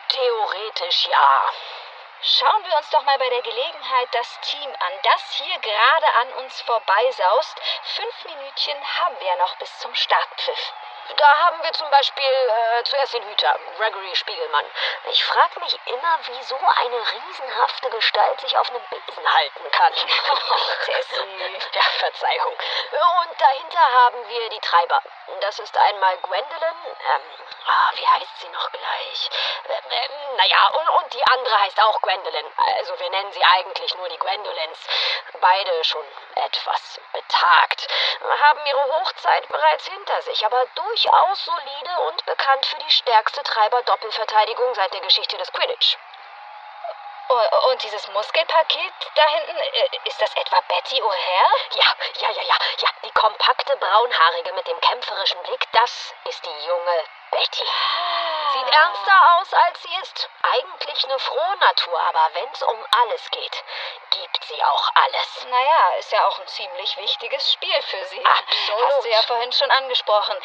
[0.10, 1.52] Theoretisch ja.
[2.22, 6.34] Schauen wir uns doch mal bei der Gelegenheit das Team an, das hier gerade an
[6.44, 7.62] uns vorbeisaust.
[7.96, 10.74] Fünf Minütchen haben wir noch bis zum Startpfiff.
[11.16, 14.66] Da haben wir zum Beispiel äh, zuerst den Hüter, Gregory Spiegelmann.
[15.12, 19.94] Ich frage mich immer, wie so eine riesenhafte Gestalt sich auf einem Besen halten kann.
[20.86, 21.60] Tessie.
[21.74, 22.54] Ja, Verzeihung.
[22.54, 25.02] Und dahinter haben wir die Treiber.
[25.42, 26.76] Das ist einmal Gwendolyn.
[27.14, 27.22] Ähm,
[27.68, 29.30] ah, wie heißt sie noch gleich?
[29.66, 32.46] Ähm, ähm, naja, und, und die andere heißt auch Gwendolyn.
[32.78, 34.80] Also wir nennen sie eigentlich nur die Gwendolyns.
[35.40, 37.88] Beide schon etwas betagt.
[38.42, 44.74] Haben ihre Hochzeit bereits hinter sich, aber durchaus solide und bekannt für die stärkste Treiber-Doppelverteidigung
[44.76, 45.98] seit der Geschichte des Quidditch.
[47.30, 51.52] Oh, Und dieses Muskelpaket da hinten, äh, ist das etwa Betty O'Hare?
[51.74, 51.86] Ja,
[52.22, 52.90] ja, ja, ja, ja.
[53.04, 57.66] Die kompakte Braunhaarige mit dem kämpferischen Blick, das ist die junge Betty.
[58.54, 60.30] Sieht ernster aus, als sie ist.
[60.42, 63.64] Eigentlich eine frohe Natur, aber wenn's um alles geht,
[64.12, 65.46] gibt sie auch alles.
[65.50, 68.26] Naja, ist ja auch ein ziemlich wichtiges Spiel für sie.
[68.26, 68.86] Absolut.
[68.90, 70.38] Hast du ja vorhin schon angesprochen.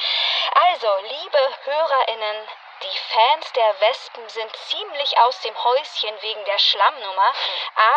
[0.55, 2.49] Also, liebe HörerInnen,
[2.83, 7.33] die Fans der Wespen sind ziemlich aus dem Häuschen wegen der Schlammnummer,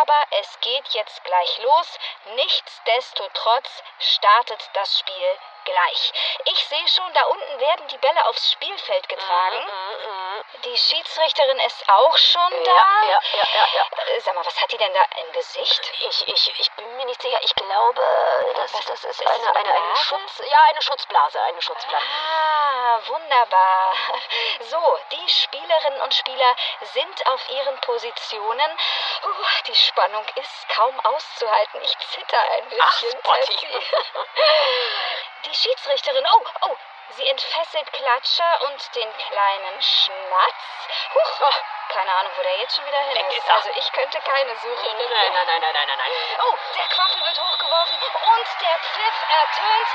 [0.02, 1.98] aber es geht jetzt gleich los.
[2.36, 6.14] Nichtsdestotrotz startet das Spiel gleich.
[6.46, 9.68] Ich sehe schon, da unten werden die Bälle aufs Spielfeld getragen.
[10.64, 12.72] Die Schiedsrichterin ist auch schon da.
[12.72, 14.14] Ja, ja, ja, ja.
[14.16, 15.92] Äh, Sag mal, was hat die denn da im Gesicht?
[16.02, 17.40] Ich, ich, ich bin mir nicht sicher.
[17.42, 18.02] Ich glaube,
[18.56, 19.96] das, Was- das ist ist eine, das eine eine, eine?
[19.98, 20.40] Schutz...
[20.46, 22.06] Ja, eine Schutzblase, eine Schutzblase.
[22.06, 22.55] Ah,
[23.08, 23.94] wunderbar.
[24.60, 26.56] So, die Spielerinnen und Spieler
[26.94, 28.72] sind auf ihren Positionen.
[29.24, 31.82] Uh, die Spannung ist kaum auszuhalten.
[31.84, 33.22] Ich zitter ein Ach, bisschen.
[33.22, 33.68] Tessie.
[35.46, 36.76] Die Schiedsrichterin, oh, oh,
[37.10, 40.90] sie entfesselt Klatscher und den kleinen Schnatz.
[41.14, 41.54] Huch, oh,
[41.90, 43.50] keine Ahnung, wo der jetzt schon wieder hin ist.
[43.50, 44.98] Also ich könnte keine suchen.
[44.98, 46.12] Nein, nein, nein, nein, nein, nein, nein.
[46.42, 47.55] Oh, der Quaffel wird hochgeworfen
[48.04, 49.90] und der Pfiff ertönt.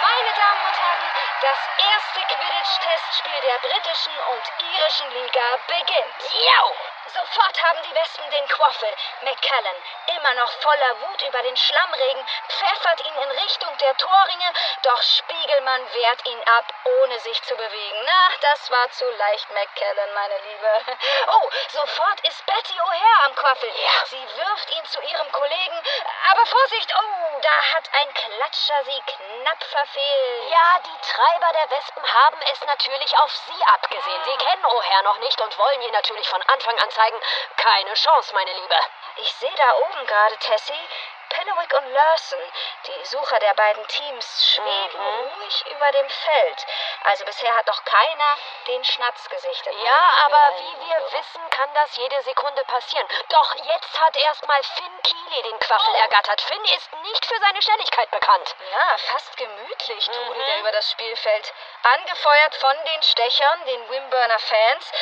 [0.00, 1.10] Meine Damen und Herren,
[1.42, 6.32] das erste Quidditch-Testspiel der britischen und irischen Liga beginnt.
[6.32, 6.85] Jau!
[7.12, 8.94] Sofort haben die Wespen den Quaffel.
[9.22, 9.76] McKellen,
[10.16, 15.94] immer noch voller Wut über den Schlammregen, pfeffert ihn in Richtung der Torringe, doch Spiegelmann
[15.94, 17.98] wehrt ihn ab, ohne sich zu bewegen.
[18.04, 20.80] Na, das war zu leicht, McKellen, meine Liebe.
[21.28, 23.68] Oh, sofort ist Betty O'Hare am Quaffel.
[23.68, 24.06] Ja.
[24.06, 25.82] Sie wirft ihn zu ihrem Kollegen.
[26.30, 30.50] Aber Vorsicht, oh, da hat ein Klatscher sie knapp verfehlt.
[30.50, 34.24] Ja, die Treiber der Wespen haben es natürlich auf sie abgesehen.
[34.24, 37.20] Sie kennen O'Hare noch nicht und wollen ihr natürlich von Anfang an zeigen,
[37.56, 38.76] keine Chance, meine Liebe.
[39.16, 40.88] Ich sehe da oben gerade, Tessie,
[41.28, 42.38] Pennewick und Lawson,
[42.86, 45.28] die Sucher der beiden Teams, schweben Mhm.
[45.34, 46.66] ruhig über dem Feld.
[47.04, 48.36] Also bisher hat noch keiner
[48.68, 49.74] den Schnatz gesichtet.
[49.84, 53.06] Ja, aber wie wir wissen, kann das jede Sekunde passieren.
[53.28, 55.98] Doch jetzt hat erstmal Finn Keely den Quaffel Oh.
[55.98, 56.40] ergattert.
[56.42, 58.54] Finn ist nicht für seine Schnelligkeit bekannt.
[58.72, 60.48] Ja, fast gemütlich trudeln Mhm.
[60.48, 61.52] er über das Spielfeld.
[61.86, 64.92] Angefeuert von den Stechern, den Wimburner Fans.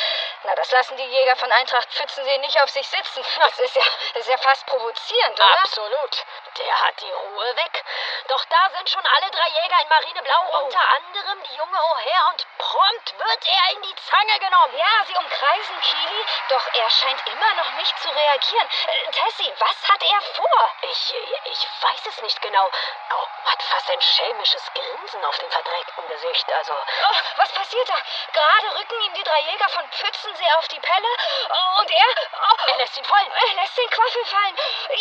[0.43, 3.25] Na, das lassen die Jäger von Eintracht Pfützensee nicht auf sich sitzen.
[3.39, 3.81] Das ist ja,
[4.13, 5.59] das ist ja fast provozierend, oder?
[5.61, 6.25] Absolut.
[6.57, 7.83] Der hat die Ruhe weg.
[8.27, 10.57] Doch da sind schon alle drei Jäger in Marineblau, Oh.
[10.63, 14.77] unter anderem die junge O'Hare und prompt wird er in die Zange genommen.
[14.77, 18.69] Ja, sie umkreisen Kili, doch er scheint immer noch nicht zu reagieren.
[18.87, 20.71] Äh, Tessie, was hat er vor?
[20.81, 22.69] Ich, ich weiß es nicht genau.
[23.11, 26.51] Oh, hat fast ein schelmisches Grinsen auf dem verdreckten Gesicht.
[26.53, 27.95] Also, Oh, was passiert da?
[28.33, 31.07] Gerade rücken ihm die drei Jäger von Pfützensee auf die Pelle
[31.49, 32.05] oh, und er...
[32.33, 33.31] Oh, er lässt ihn fallen.
[33.31, 34.57] Er lässt den Quaffel fallen.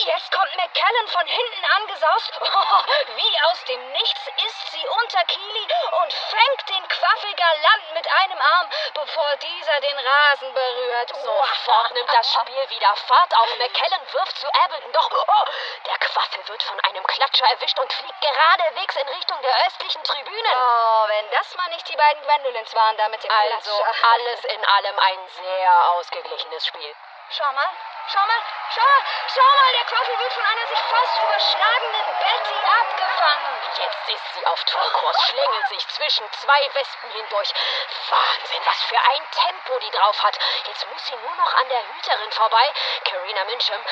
[0.07, 2.33] Jetzt kommt McKellen von hinten angesaust.
[3.17, 5.69] Wie aus dem Nichts ist sie unter Kili
[6.03, 11.11] und fängt den Quaffel galant mit einem Arm, bevor dieser den Rasen berührt.
[11.17, 13.57] Sofort nimmt das Spiel wieder Fahrt auf.
[13.57, 15.45] McKellen wirft zu Ableton, doch oh,
[16.25, 20.49] Quaffel wird von einem Klatscher erwischt und fliegt geradewegs in Richtung der östlichen Tribüne.
[20.57, 24.09] Oh, wenn das mal nicht die beiden Gwendolins waren da mit dem Also Klatscher.
[24.15, 26.95] alles in allem ein sehr ausgeglichenes Spiel.
[27.31, 27.69] Schau mal,
[28.07, 28.43] schau mal,
[28.75, 29.03] schau mal,
[29.35, 33.59] schau mal, der Quaffel wird von einer sich fast überschlagenden Betty abgefangen.
[33.79, 37.53] Jetzt ist sie auf Tourkurs, schlängelt sich zwischen zwei Wespen hindurch.
[38.11, 40.39] Wahnsinn, was für ein Tempo die drauf hat.
[40.67, 42.73] Jetzt muss sie nur noch an der Hüterin vorbei.
[43.05, 43.85] Karina Mincham.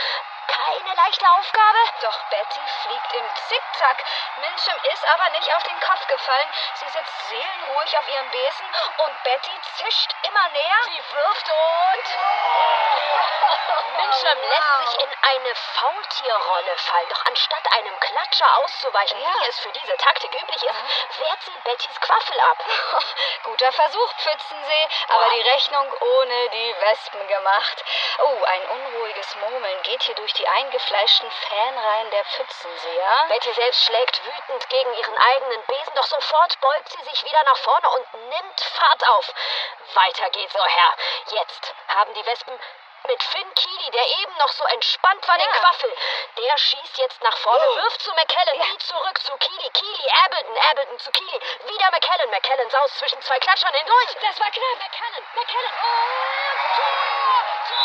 [0.52, 1.78] Keine leichte Aufgabe.
[2.02, 4.04] Doch Betty fliegt im Zickzack.
[4.36, 6.48] Mincham ist aber nicht auf den Kopf gefallen.
[6.74, 8.66] Sie sitzt seelenruhig auf ihrem Besen
[8.98, 10.80] und Betty zischt immer näher.
[10.84, 12.04] Sie wirft und.
[13.96, 17.08] Mincham lässt sich in eine Faultierrolle fallen.
[17.08, 19.28] Doch anstatt einem Klatscher auszuweichen, Ja.
[19.40, 22.58] wie es für diese Taktik üblich ist, wehrt sie Bettys Quaffel ab.
[23.44, 27.84] Guter Versuch, Pfützensee, aber die Rechnung ohne die Wespen gemacht.
[28.18, 33.24] Oh, ein unruhiges Murmeln geht hier durch die eingefleischten Fanreihen der Pfützenseer.
[33.28, 37.56] Betty selbst schlägt wütend gegen ihren eigenen Besen, doch sofort beugt sie sich wieder nach
[37.58, 39.32] vorne und nimmt Fahrt auf.
[39.94, 40.96] Weiter geht's, oh Herr.
[41.38, 42.58] Jetzt haben die Wespen
[43.08, 45.58] mit Finn Keely, der eben noch so entspannt war, den Ja.
[45.58, 45.92] Quaffel.
[46.38, 47.76] Der schießt jetzt nach vorne, Oh.
[47.78, 52.70] wirft zu McKellen, die zurück zu Keely, Keely, Ableton, Ableton zu Keely, wieder McKellen, McKellen
[52.70, 54.14] saust zwischen zwei Klatschern hindurch.
[54.20, 54.78] Das war knapp.
[54.78, 56.86] McKellen, McKellen, und Tor!
[57.68, 57.81] Tor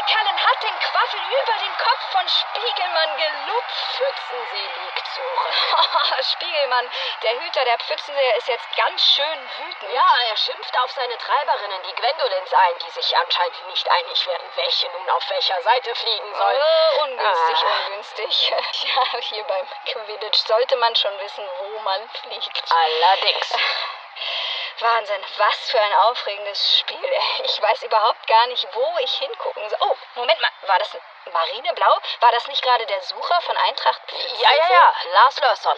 [0.00, 0.10] Wespen!
[0.10, 3.70] McKellen hat den Quaffel über den Kopf von Spiegelmann gelupft.
[3.96, 5.52] Pfützensee liegt zurück.
[6.32, 6.90] Spiegelmann,
[7.22, 9.92] der Hüter der Pfützenseer, ist jetzt ganz schön wütend.
[9.92, 14.50] Ja, er schimpft auf seine Treiberinnen, die Gwendolins, ein, die sich anscheinend nicht einig werden,
[14.56, 16.54] welche nun auf welcher Seite fliegen soll.
[16.54, 17.86] Äh, ungünstig, Ah.
[17.86, 18.52] ungünstig.
[18.90, 22.62] Ja, hier beim Quidditch sollte man schon wissen, wo man fliegt.
[22.70, 23.52] Allerdings.
[24.80, 26.98] Wahnsinn, was für ein aufregendes Spiel.
[27.44, 29.78] Ich weiß überhaupt gar nicht, wo ich hingucken soll.
[29.80, 30.96] Oh, Moment mal, war das
[31.32, 31.98] Marineblau?
[32.20, 34.00] War das nicht gerade der Sucher von Eintracht?
[34.40, 35.76] Ja, ja, ja, Lars Lörsson.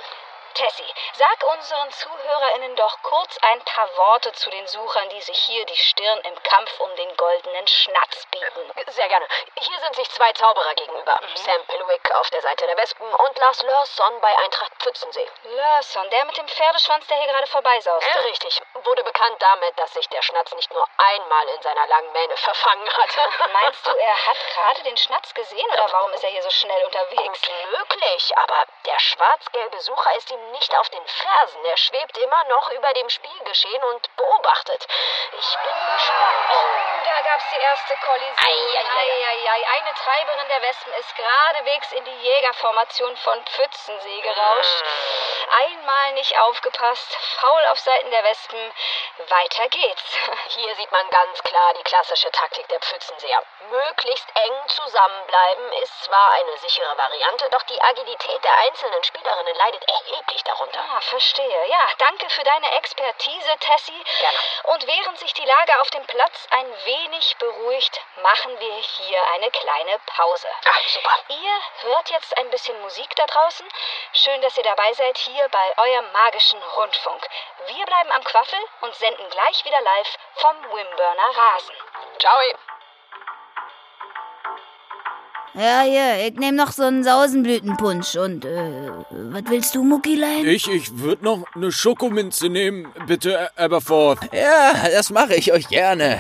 [0.54, 5.64] Tessie, sag unseren ZuhörerInnen doch kurz ein paar Worte zu den Suchern, die sich hier
[5.66, 8.72] die Stirn im Kampf um den goldenen Schnatz bieten.
[8.88, 9.26] Sehr gerne.
[9.58, 11.20] Hier sind sich zwei Zauberer gegenüber.
[11.34, 15.28] Sam Pilwick auf der Seite der Wespen und Lars Lörsson bei Eintracht Pfützensee.
[15.44, 18.06] Lörson, der mit dem Pferdeschwanz, der hier gerade vorbeisaust.
[18.14, 18.60] Ja, richtig.
[18.74, 22.88] Wurde bekannt damit, dass sich der Schnatz nicht nur einmal in seiner langen Mähne verfangen
[22.88, 23.08] hat.
[23.52, 26.84] Meinst du, er hat gerade den Schnatz gesehen oder warum ist er hier so schnell
[26.84, 27.42] unterwegs?
[27.42, 31.64] Gut möglich, aber der schwarz-gelbe Sucher ist ihm nicht auf den Fersen.
[31.64, 34.86] Er schwebt immer noch über dem Spielgeschehen und beobachtet.
[35.38, 36.48] Ich bin gespannt.
[36.50, 38.36] Oh, da gab's die erste Kollision.
[38.36, 39.10] Ei, ei, ei.
[39.12, 39.66] Ei, ei, ei.
[39.78, 44.84] Eine Treiberin der Wespen ist geradewegs in die Jägerformation von Pfützensee gerauscht.
[45.58, 47.16] einmal nicht aufgepasst.
[47.40, 48.72] Faul auf Seiten der Wespen.
[49.28, 50.16] Weiter geht's.
[50.48, 53.42] Hier sieht man ganz klar die klassische Taktik der Pfützenseher.
[53.70, 59.88] Möglichst eng zusammenbleiben ist zwar eine sichere Variante, doch die Agilität der einzelnen Spielerinnen leidet
[59.88, 60.80] erheblich darunter.
[60.80, 61.66] Ah, verstehe.
[61.68, 64.04] Ja, danke für deine Expertise, Tessie.
[64.18, 64.38] Gerne.
[64.74, 69.50] Und während sich die Lage auf dem Platz ein wenig beruhigt, machen wir hier eine
[69.50, 70.48] kleine Pause.
[70.64, 71.16] Ah, super.
[71.28, 73.66] Ihr hört jetzt ein bisschen Musik da draußen.
[74.12, 77.26] Schön, dass ihr dabei seid hier bei eurem magischen Rundfunk.
[77.66, 81.74] Wir bleiben am Quaffel und senden gleich wieder live vom Wimburner Rasen.
[82.18, 82.32] Ciao.
[85.54, 88.16] Ja, hier, ich nehm noch so einen Sausenblütenpunsch.
[88.16, 90.46] Und, äh, was willst du, Muckilein?
[90.46, 94.32] Ich, ich würde noch eine Schokominze nehmen, bitte, Aberforth.
[94.32, 96.18] Ja, das mache ich euch gerne.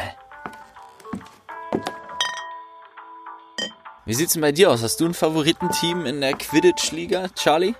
[4.04, 4.82] Wie sieht's denn bei dir aus?
[4.82, 7.74] Hast du ein Favoritenteam in der Quidditch-Liga, Charlie?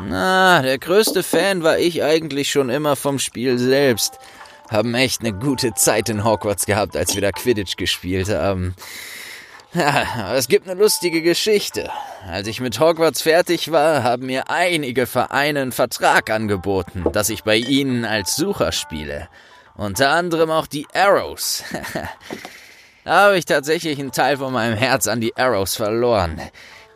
[0.00, 4.18] Na, der größte Fan war ich eigentlich schon immer vom Spiel selbst.
[4.70, 8.74] Haben echt eine gute Zeit in Hogwarts gehabt, als wir da Quidditch gespielt haben.
[9.74, 11.90] Ja, aber es gibt eine lustige Geschichte.
[12.28, 17.42] Als ich mit Hogwarts fertig war, haben mir einige Vereine einen Vertrag angeboten, dass ich
[17.42, 19.28] bei ihnen als Sucher spiele.
[19.76, 21.64] Unter anderem auch die Arrows.
[23.04, 26.40] da habe ich tatsächlich einen Teil von meinem Herz an die Arrows verloren.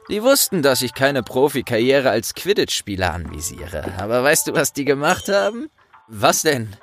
[0.08, 3.92] Die wussten, dass ich keine Profikarriere als Quidditch-Spieler anvisiere.
[3.98, 5.68] Aber weißt du, was die gemacht haben?
[6.06, 6.76] Was denn?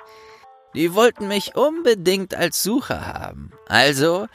[0.76, 3.50] Die wollten mich unbedingt als Sucher haben.
[3.66, 4.28] Also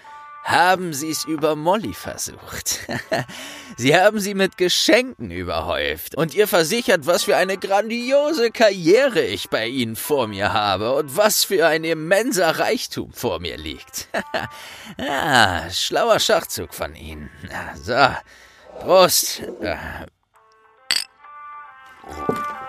[0.43, 2.79] haben sie es über Molly versucht.
[3.77, 9.51] sie haben sie mit Geschenken überhäuft und ihr versichert, was für eine grandiose Karriere ich
[9.51, 14.07] bei ihnen vor mir habe und was für ein immenser Reichtum vor mir liegt.
[14.97, 17.29] ja, schlauer Schachzug von ihnen.
[17.83, 18.07] So,
[18.79, 19.43] Prost.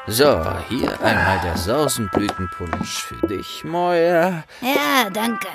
[0.09, 4.43] So, hier einmal der Sausenblütenpunsch für dich, Moja.
[4.61, 5.47] Ja, danke.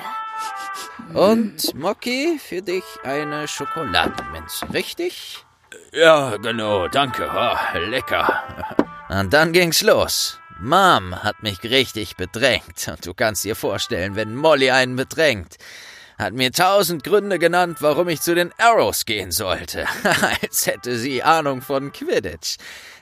[1.14, 5.44] Und Mocky, für dich eine Schokoladenminze, richtig?
[5.92, 7.30] Ja, genau, danke.
[7.30, 8.44] Oh, lecker.
[9.10, 10.40] Und dann ging's los.
[10.62, 12.88] Mom hat mich richtig bedrängt.
[12.88, 15.58] Und du kannst dir vorstellen, wenn Molly einen bedrängt.
[16.18, 19.86] Hat mir tausend Gründe genannt, warum ich zu den Arrows gehen sollte.
[20.42, 22.58] Als hätte sie Ahnung von Quidditch.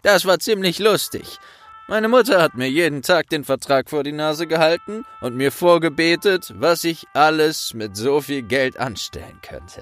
[0.06, 1.40] Das war ziemlich lustig.
[1.88, 6.54] Meine Mutter hat mir jeden Tag den Vertrag vor die Nase gehalten und mir vorgebetet,
[6.58, 9.82] was ich alles mit so viel Geld anstellen könnte.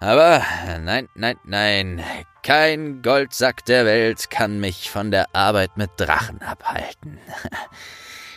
[0.00, 0.42] Aber
[0.80, 2.02] nein, nein, nein,
[2.42, 7.18] kein Goldsack der Welt kann mich von der Arbeit mit Drachen abhalten.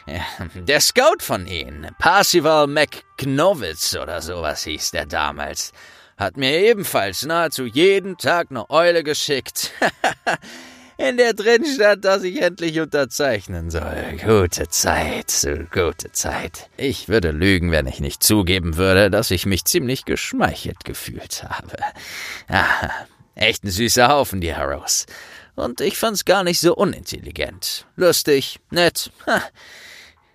[0.56, 5.72] Der Scout von ihnen, Parsival McKnowitz oder sowas hieß der damals,
[6.18, 9.72] hat mir ebenfalls nahezu jeden Tag eine Eule geschickt.
[11.10, 14.18] in der drin stand, dass ich endlich unterzeichnen soll.
[14.24, 16.70] Gute Zeit, gute Zeit.
[16.78, 21.78] Ich würde lügen, wenn ich nicht zugeben würde, dass ich mich ziemlich geschmeichelt gefühlt habe.
[22.48, 22.90] Ah,
[23.36, 25.06] echt ein süßer Haufen, die Harrows.
[25.56, 27.86] Und ich fand's gar nicht so unintelligent.
[27.96, 29.12] Lustig, nett.
[29.28, 29.42] Ha.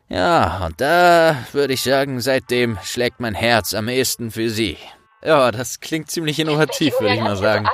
[0.08, 4.76] Ja, und da würde ich sagen, seitdem schlägt mein Herz am ehesten für sie.
[5.24, 7.66] Ja, das klingt ziemlich innovativ, würde ich mal sagen.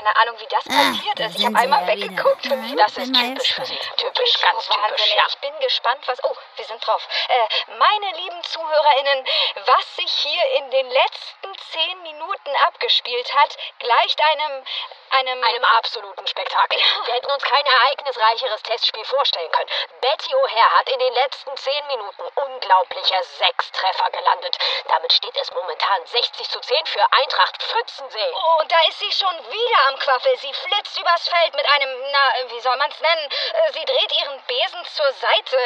[0.00, 1.38] Keine Ahnung, wie das passiert da ist.
[1.38, 2.08] Ich habe einmal ja wieder.
[2.08, 2.46] weggeguckt.
[2.46, 3.78] Für mich, das ist typisch für sie.
[3.98, 5.24] Typisch, ganz typisch, ja.
[5.28, 6.24] Ich bin gespannt, was...
[6.24, 7.06] Oh, wir sind drauf.
[7.28, 9.26] Äh, meine lieben ZuhörerInnen,
[9.66, 14.64] was sich hier in den letzten zehn Minuten abgespielt hat, gleicht einem...
[15.10, 15.44] einem...
[15.44, 16.78] Einem absoluten Spektakel.
[17.04, 19.68] Wir hätten uns kein ereignisreicheres Testspiel vorstellen können.
[20.00, 24.56] Betty O'Hare hat in den letzten zehn Minuten unglaubliche sechs Treffer gelandet.
[24.88, 28.32] Damit steht es momentan 60 zu 10 für Eintracht Pfützensee.
[28.32, 30.36] Oh, und da ist sie schon wieder Quaffel.
[30.38, 33.28] Sie flitzt übers Feld mit einem, na, wie soll man's nennen?
[33.52, 35.58] Äh, Sie dreht ihren Besen zur Seite.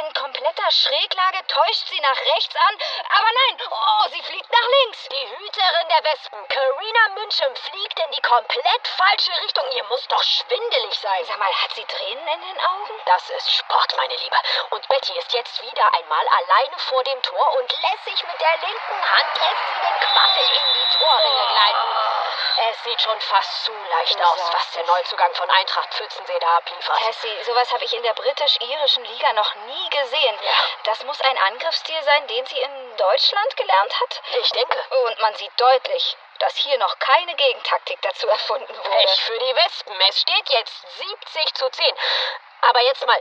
[0.00, 2.78] In kompletter Schräglage täuscht sie nach rechts an.
[3.16, 5.08] Aber nein, oh, sie fliegt nach links.
[5.08, 9.70] Die Hüterin der Wespen, Karina München, fliegt in die komplett falsche Richtung.
[9.72, 11.24] Ihr muss doch schwindelig sein.
[11.24, 13.00] Sag mal, hat sie Tränen in den Augen?
[13.06, 14.36] Das ist Sport, meine Liebe.
[14.70, 18.56] Und Betty ist jetzt wieder einmal alleine vor dem Tor und lässt sich mit der
[18.66, 22.11] linken Hand lässt sie den Quassel in die Torringe gleiten.
[22.70, 24.84] Es sieht schon fast zu leicht Du aus, was der.
[24.84, 26.98] Neuzugang von Eintracht Pfützensee da abliefert.
[26.98, 30.38] Tessie, sowas habe ich in der britisch-irischen Liga noch nie gesehen.
[30.42, 30.52] Ja.
[30.84, 34.22] Das muss ein Angriffsstil sein, den sie in Deutschland gelernt hat.
[34.40, 34.78] Ich denke.
[35.04, 38.90] Und man sieht deutlich, dass hier noch keine Gegentaktik dazu erfunden wurde.
[38.90, 40.00] Pech für die Wespen.
[40.08, 41.94] Es steht jetzt 70 zu 10.
[42.62, 43.20] Aber jetzt mal,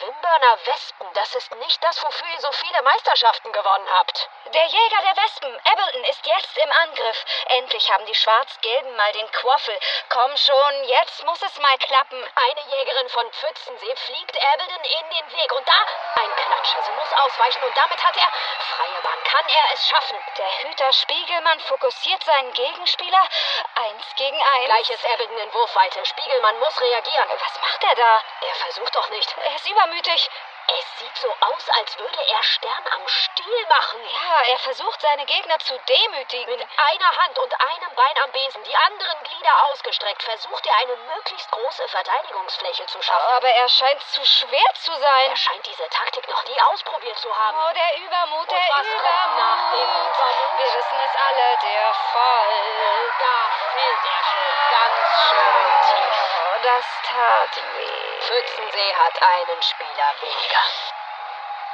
[0.00, 4.28] Wimburner Wespen, das ist nicht das, wofür ihr so viele Meisterschaften gewonnen habt.
[4.46, 7.24] Der Jäger der Wespen, Ableton, ist jetzt im Angriff.
[7.46, 9.78] Endlich haben die Schwarz-Gelben mal den Quaffel.
[10.10, 12.22] Komm schon, jetzt muss es mal klappen.
[12.34, 15.52] Eine Jägerin von Pfützensee fliegt Ableton in den Weg.
[15.52, 15.72] Und da
[16.20, 16.82] ein Klatscher.
[16.82, 18.30] Sie muss ausweichen und damit hat er
[18.76, 19.22] freie Bahn.
[19.24, 20.18] Kann er es schaffen?
[20.36, 23.28] Der Hüter Spiegelmann fokussiert seinen Gegenspieler.
[23.74, 24.64] Eins gegen eins.
[24.66, 26.04] Gleiches Ableton in Wurfweite.
[26.04, 27.28] Spiegelmann muss reagieren.
[27.30, 28.22] Was macht er da?
[28.40, 29.34] Er versucht doch nicht.
[29.38, 30.30] Er ist übermütig.
[30.66, 34.00] Es sieht so aus, als würde er Stern am Stiel machen.
[34.04, 36.58] Ja, er versucht seine Gegner zu demütigen.
[36.58, 40.96] Mit einer Hand und einem Bein am Besen, die anderen Glieder ausgestreckt, versucht er eine
[40.96, 43.34] möglichst große Verteidigungsfläche zu schaffen.
[43.34, 45.30] Aber er scheint zu schwer zu sein.
[45.30, 47.58] Er scheint diese Taktik noch nie ausprobiert zu haben.
[47.58, 49.04] Oh, der Übermut, und der was Übermut.
[49.04, 50.58] Kommt nach dem Übermut?
[50.58, 53.12] Wir wissen es alle, der Fall.
[53.18, 56.18] Da fällt er schon ganz schön tief.
[56.40, 58.20] Oh, das tat weh.
[58.20, 60.14] Pfützensee hat einen Spieler
[60.54, 60.62] weniger.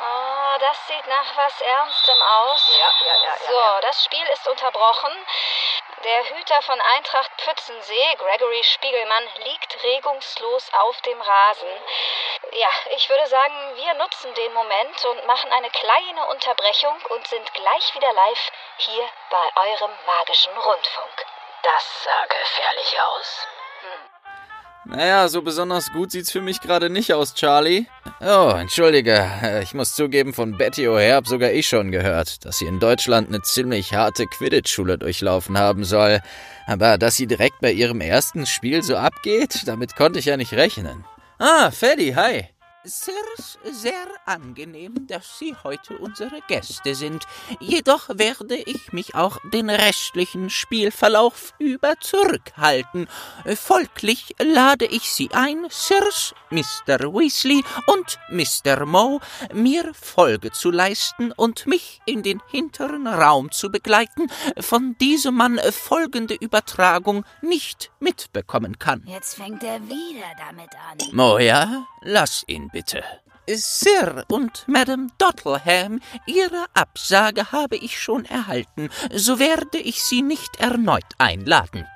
[0.02, 2.78] Oh, das sieht nach was Ernstem aus.
[2.78, 3.80] Ja, ja, ja, so, ja, ja.
[3.82, 5.26] das Spiel ist unterbrochen.
[6.04, 11.68] Der Hüter von Eintracht Pfützensee, Gregory Spiegelmann, liegt regungslos auf dem Rasen.
[12.52, 17.52] Ja, ich würde sagen, wir nutzen den Moment und machen eine kleine Unterbrechung und sind
[17.52, 21.26] gleich wieder live hier bei eurem magischen Rundfunk.
[21.62, 23.46] Das sah gefährlich aus.
[24.86, 27.86] Naja, so besonders gut sieht's für mich gerade nicht aus, Charlie.
[28.20, 29.24] Oh, entschuldige.
[29.42, 32.80] Äh, Ich muss zugeben, von Betty O'Hare hab sogar ich schon gehört, dass sie in
[32.80, 36.20] Deutschland eine ziemlich harte Quidditch-Schule durchlaufen haben soll.
[36.66, 40.54] Aber dass sie direkt bei ihrem ersten Spiel so abgeht, damit konnte ich ja nicht
[40.54, 41.04] rechnen.
[41.38, 42.48] Ah, Freddy, hi.
[42.84, 47.26] Sirs, sehr angenehm, dass Sie heute unsere Gäste sind.
[47.60, 53.06] Jedoch werde ich mich auch den restlichen Spielverlauf über zurückhalten.
[53.54, 57.00] Folglich lade ich Sie ein, Sirs, Mr.
[57.12, 58.86] Weasley und Mr.
[58.86, 59.20] Moe,
[59.52, 64.28] mir Folge zu leisten und mich in den hinteren Raum zu begleiten,
[64.58, 69.04] von diesem man folgende Übertragung nicht mitbekommen kann.
[69.06, 71.14] Jetzt fängt er wieder damit an.
[71.14, 73.02] Moja, lass ihn bitte.
[73.48, 78.90] Sir und Madame Dottleham, Ihre Absage habe ich schon erhalten.
[79.12, 81.86] So werde ich Sie nicht erneut einladen.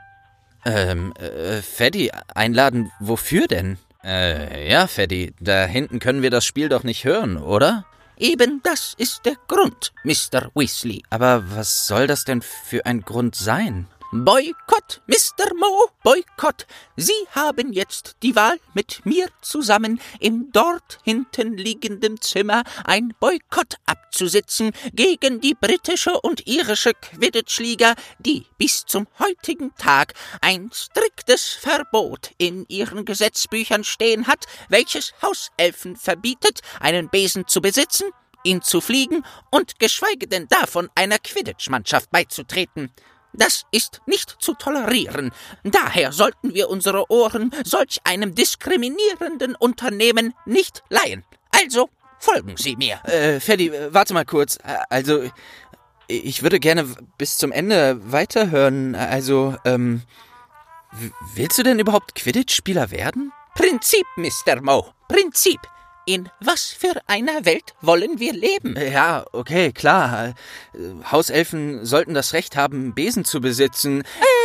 [0.65, 3.79] Ähm, äh, Freddy, einladen wofür denn?
[4.03, 7.85] Äh, ja, Freddy, da hinten können wir das Spiel doch nicht hören, oder?
[8.17, 10.51] Eben das ist der Grund, Mr.
[10.55, 11.03] Weasley.
[11.11, 13.87] Aber was soll das denn für ein Grund sein?
[14.17, 15.57] Boykott, Mr.
[15.57, 16.69] Moe, Boykott.
[16.95, 23.75] Sie haben jetzt die Wahl, mit mir zusammen im dort hinten liegenden Zimmer ein Boykott
[23.87, 32.31] abzusitzen gegen die britische und irische Quidditch-Liga, die bis zum heutigen Tag ein striktes Verbot
[32.39, 38.13] in ihren Gesetzbüchern stehen hat, welches Hauselfen verbietet, einen Besen zu besitzen,
[38.45, 42.93] ihn zu fliegen und geschweige denn davon einer Quidditch-Mannschaft beizutreten.
[43.35, 45.33] Das ist nicht zu tolerieren.
[45.65, 51.25] Daher sollten wir unsere Ohren solch einem diskriminierenden Unternehmen nicht leihen.
[51.51, 53.01] Also folgen Sie mir.
[53.05, 54.57] Äh, Freddy, äh, warte mal kurz.
[54.57, 55.25] Äh, Also,
[56.07, 56.85] ich würde gerne
[57.19, 58.95] bis zum Ende weiterhören.
[58.95, 60.03] Also, ähm,
[61.35, 63.33] willst du denn überhaupt Quidditch-Spieler werden?
[63.55, 64.61] Prinzip, Mr.
[64.61, 64.93] Moe.
[65.09, 65.61] Prinzip.
[66.07, 68.77] In was für einer Welt wollen wir leben?
[68.79, 70.35] Ja, okay, klar.
[71.11, 74.03] Hauselfen sollten das Recht haben, Besen zu besitzen.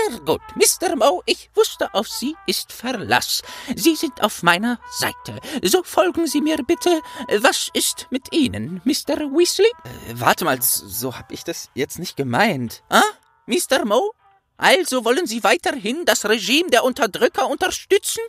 [0.10, 0.96] Sehr gut, Mr.
[0.96, 3.42] Moe, ich wusste, auf Sie ist Verlass.
[3.76, 5.40] Sie sind auf meiner Seite.
[5.62, 7.02] So folgen Sie mir bitte.
[7.42, 9.18] Was ist mit Ihnen, Mr.
[9.30, 9.70] Weasley?
[9.84, 12.84] Äh, Warte mal, so hab ich das jetzt nicht gemeint.
[12.90, 13.02] Ah,
[13.48, 13.84] Mr.
[13.86, 14.12] Moe?
[14.60, 18.22] Also wollen Sie weiterhin das Regime der Unterdrücker unterstützen?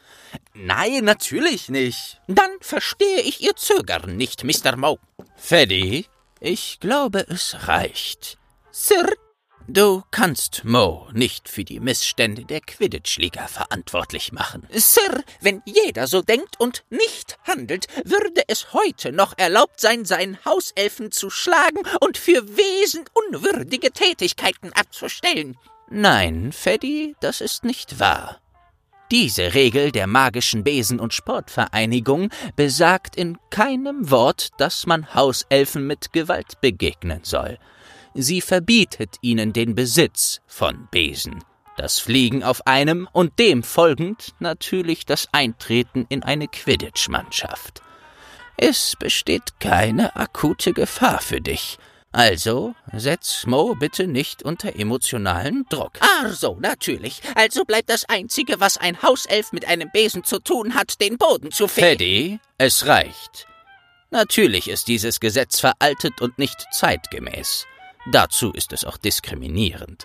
[0.54, 2.20] Nein, natürlich nicht.
[2.28, 4.76] Dann verstehe ich Ihr Zögern nicht, Mr.
[4.76, 4.98] Moe.
[5.36, 6.06] Freddy,
[6.38, 8.38] ich glaube, es reicht.
[8.70, 9.12] Sir,
[9.66, 14.68] du kannst Mo nicht für die Missstände der Quidditch-Liga verantwortlich machen.
[14.70, 20.38] Sir, wenn jeder so denkt und nicht handelt, würde es heute noch erlaubt sein, seinen
[20.44, 25.56] Hauselfen zu schlagen und für wesenunwürdige Tätigkeiten abzustellen.
[25.91, 28.41] Nein, Freddy, das ist nicht wahr.
[29.11, 36.12] Diese Regel der magischen Besen- und Sportvereinigung besagt in keinem Wort, dass man Hauselfen mit
[36.12, 37.59] Gewalt begegnen soll.
[38.14, 41.43] Sie verbietet ihnen den Besitz von Besen,
[41.76, 47.82] das Fliegen auf einem und dem folgend natürlich das Eintreten in eine Quidditch-Mannschaft.
[48.57, 51.78] Es besteht keine akute Gefahr für dich.
[52.12, 55.92] Also setz Mo bitte nicht unter emotionalen Druck.
[56.00, 57.22] Ach so, natürlich.
[57.36, 61.52] Also bleibt das Einzige, was ein Hauself mit einem Besen zu tun hat, den Boden
[61.52, 61.86] zu fegen.
[61.86, 63.46] Paddy, es reicht.
[64.11, 67.66] Natürlich ist dieses Gesetz veraltet und nicht zeitgemäß.
[68.11, 70.04] Dazu ist es auch diskriminierend.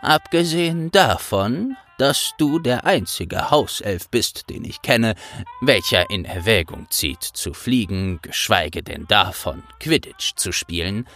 [0.00, 5.16] Abgesehen davon, dass du der einzige Hauself bist, den ich kenne,
[5.60, 11.06] welcher in Erwägung zieht, zu fliegen, geschweige denn davon, Quidditch zu spielen,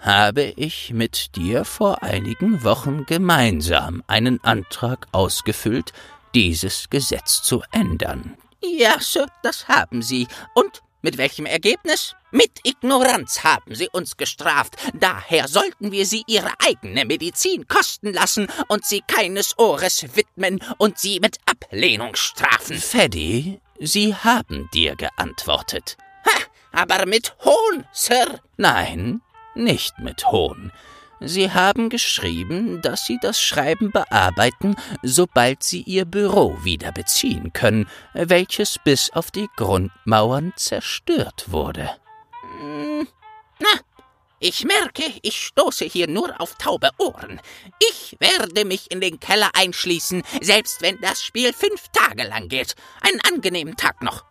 [0.00, 5.92] habe ich mit dir vor einigen Wochen gemeinsam einen Antrag ausgefüllt,
[6.34, 8.36] dieses Gesetz zu ändern.
[8.62, 10.26] Ja, Sir, das haben Sie.
[10.54, 12.16] Und mit welchem Ergebnis?
[12.30, 14.76] Mit Ignoranz haben Sie uns gestraft.
[14.94, 20.98] Daher sollten wir Sie Ihre eigene Medizin kosten lassen und Sie keines Ohres widmen und
[20.98, 22.76] Sie mit Ablehnung strafen.
[22.76, 25.96] Feddy, Sie haben dir geantwortet.
[26.26, 26.38] Ha,
[26.72, 28.40] aber mit Hohn, Sir.
[28.56, 29.22] Nein,
[29.58, 30.72] nicht mit Hohn.
[31.20, 37.88] Sie haben geschrieben, dass Sie das Schreiben bearbeiten, sobald Sie Ihr Büro wieder beziehen können,
[38.14, 41.90] welches bis auf die Grundmauern zerstört wurde.
[42.60, 43.08] Hm,
[43.58, 43.80] na,
[44.40, 47.40] ich merke, ich stoße hier nur auf taube Ohren.
[47.80, 52.76] Ich werde mich in den Keller einschließen, selbst wenn das Spiel fünf Tage lang geht.
[53.00, 54.24] Einen angenehmen Tag noch.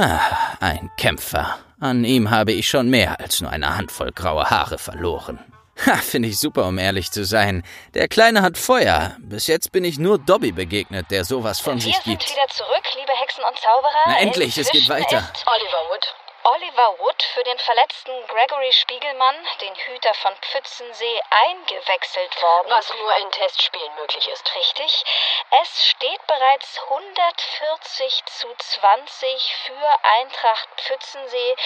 [0.00, 0.20] Ah,
[0.60, 1.58] ein Kämpfer.
[1.80, 5.40] An ihm habe ich schon mehr als nur eine Handvoll graue Haare verloren.
[5.86, 7.64] Ha, finde ich super, um ehrlich zu sein.
[7.94, 9.16] Der Kleine hat Feuer.
[9.18, 12.30] Bis jetzt bin ich nur Dobby begegnet, der sowas von Wir sich sind gibt.
[12.30, 14.04] wieder zurück, liebe Hexen und Zauberer.
[14.06, 15.18] Na endlich, es geht weiter.
[15.46, 16.06] Oliver Wood.
[16.44, 22.70] Oliver Wood für den verletzten Gregory Spiegelmann, den Hüter von Pfützensee, eingewechselt worden.
[22.70, 24.54] Was nur in Testspielen möglich ist.
[24.54, 25.04] Richtig.
[25.62, 31.56] Es steht bereits 140 zu 20 für Eintracht Pfützensee.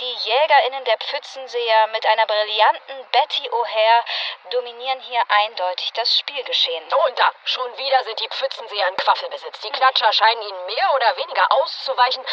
[0.00, 4.04] Die JägerInnen der Pfützenseer mit einer brillanten Betty O'Hare
[4.50, 6.84] dominieren hier eindeutig das Spielgeschehen.
[7.06, 9.60] Und da, schon wieder sind die Pfützenseher in Quaffelbesitz.
[9.60, 12.24] Die Klatscher scheinen ihnen mehr oder weniger auszuweichen.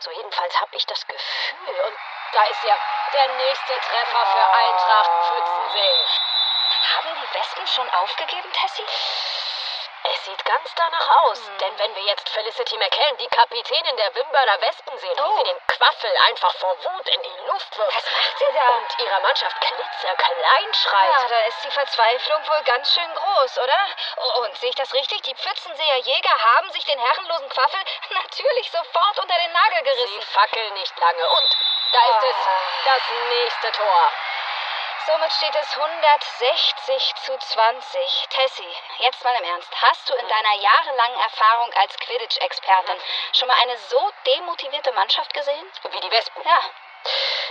[0.00, 1.41] So jedenfalls habe ich das Gefühl.
[1.50, 1.96] Und
[2.32, 2.76] da ist ja
[3.12, 6.06] der nächste Treffer für Eintracht Pfützensee.
[6.94, 8.86] Haben die Wespen schon aufgegeben, Tessie?
[10.04, 14.60] Es sieht ganz danach aus, denn wenn wir jetzt Felicity McCann, die Kapitänin der Wimberner
[14.60, 15.30] Wespen, sehen, Oh.
[15.30, 18.68] wie sie den Quaffel einfach vor Wut in die Luft wirft Was macht sie da?
[18.70, 21.10] und ihrer Mannschaft klitzeklein schreit.
[21.22, 23.78] Ja, da ist die Verzweiflung wohl ganz schön groß, oder?
[24.42, 25.22] Und sehe ich das richtig?
[25.22, 27.80] Die Pfützenseer Jäger haben sich den herrenlosen Quaffel
[28.10, 30.22] natürlich sofort unter den Nagel Sie gerissen.
[30.32, 31.56] fackeln nicht lange und
[31.92, 32.36] da ist es,
[32.86, 34.12] das nächste Tor.
[35.04, 38.28] Somit steht es 160 zu 20.
[38.30, 39.68] Tessie, jetzt mal im Ernst.
[39.82, 43.00] Hast du in deiner jahrelangen Erfahrung als Quidditch-Expertin
[43.32, 45.66] schon mal eine so demotivierte Mannschaft gesehen?
[45.90, 46.44] Wie die Wespen.
[46.44, 46.60] Ja,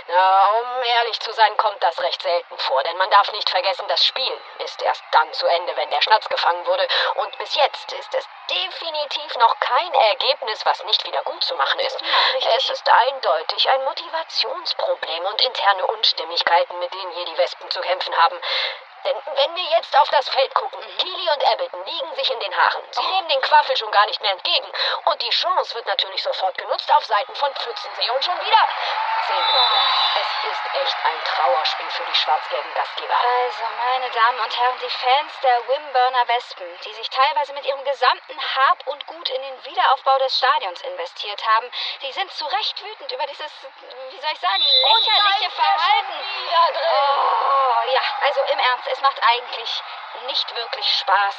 [0.08, 3.86] Na, um ehrlich zu sein, kommt das recht selten vor, denn man darf nicht vergessen,
[3.88, 6.86] das Spiel ist erst dann zu Ende, wenn der Schnatz gefangen wurde.
[7.14, 11.80] Und bis jetzt ist es definitiv noch kein Ergebnis, was nicht wieder gut zu machen
[11.80, 12.00] ist.
[12.34, 12.54] richtig.
[12.56, 18.16] es ist eindeutig ein Motivationsproblem und interne Unstimmigkeiten, mit denen hier die Wespen zu kämpfen
[18.16, 18.40] haben.
[19.04, 22.56] Denn wenn wir jetzt auf das Feld gucken, Keely und Ableton liegen sich in den
[22.56, 22.82] Haaren.
[22.90, 24.72] Sie nehmen den Quaffel schon gar nicht mehr entgegen.
[25.06, 28.10] Und die Chance wird natürlich sofort genutzt auf Seiten von Pfützensee.
[28.10, 28.68] Und schon wieder
[29.26, 29.76] zehn Punkte.
[30.14, 33.14] Es ist echt ein Trauerspiel für die schwarz-gelben Gastgeber.
[33.14, 37.84] Also, meine Damen und Herren, die Fans der Wimburner Wespen, die sich teilweise mit ihrem
[37.84, 41.70] gesamten Hab und Gut in den Wiederaufbau des Stadions investiert haben,
[42.02, 43.52] die sind zu Recht wütend über dieses,
[44.10, 46.12] wie soll ich sagen, lächerliche Verhalten.
[46.74, 49.82] Oh, ja, also im Ernst, es macht eigentlich
[50.26, 51.36] nicht wirklich Spaß,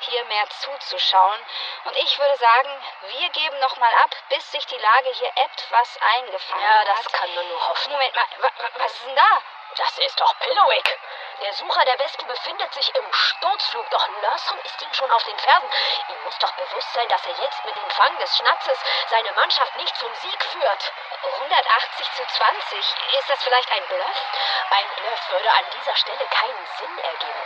[0.00, 1.40] hier mehr zuzuschauen.
[1.84, 5.98] Und ich würde sagen, wir geben noch mal ab, bis sich die Lage hier etwas
[6.16, 6.88] eingefangen Ja, hat.
[6.88, 7.92] das kann man nur hoffen.
[7.92, 9.42] Moment mal, wa- wa- was ist denn da?
[9.76, 10.98] Das ist doch Pillowick.
[11.42, 15.38] Der Sucher der Wespen befindet sich im Sturzflug, doch Lawson ist ihm schon auf den
[15.38, 15.68] Fersen.
[16.08, 18.78] Ihm muss doch bewusst sein, dass er jetzt mit dem Fang des Schnatzes
[19.10, 20.92] seine Mannschaft nicht zum Sieg führt.
[21.34, 22.78] 180 zu 20.
[23.18, 24.22] Ist das vielleicht ein Bluff?
[24.70, 27.42] Ein Bluff würde an dieser Stelle keinen Sinn ergeben.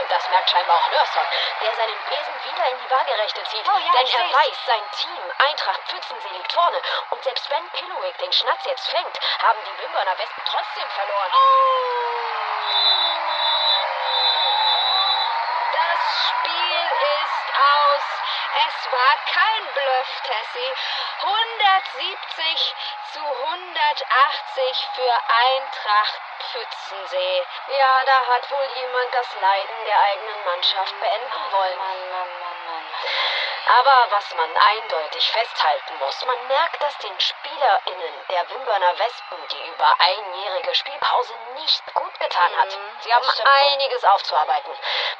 [0.00, 1.26] Und das merkt scheinbar auch Lörson,
[1.60, 3.68] der seinen Besen wieder in die Waagerechte zieht.
[3.68, 6.80] Oh ja, Denn er weiß, sein Team, Eintracht Pfützensee, liegt vorne.
[7.10, 11.32] Und selbst wenn Pillowick den Schnatz jetzt fängt, haben die Wimberner Wespen trotzdem verloren.
[11.32, 12.37] Das
[17.98, 18.04] aus.
[18.66, 20.74] Es war kein Bluff, Tessie.
[21.20, 22.74] 170
[23.12, 26.20] zu 180 für Eintracht
[26.50, 27.46] Pfützensee.
[27.78, 31.78] Ja, da hat wohl jemand das Leiden der eigenen Mannschaft beenden wollen.
[31.78, 32.27] Mann, Mann.
[33.68, 39.68] Aber was man eindeutig festhalten muss, man merkt, dass den SpielerInnen der Wimberner Wespen die
[39.68, 42.68] über einjährige Spielpause nicht gut getan hat.
[42.74, 43.44] Mhm, Sie haben wohl.
[43.46, 44.72] einiges aufzuarbeiten.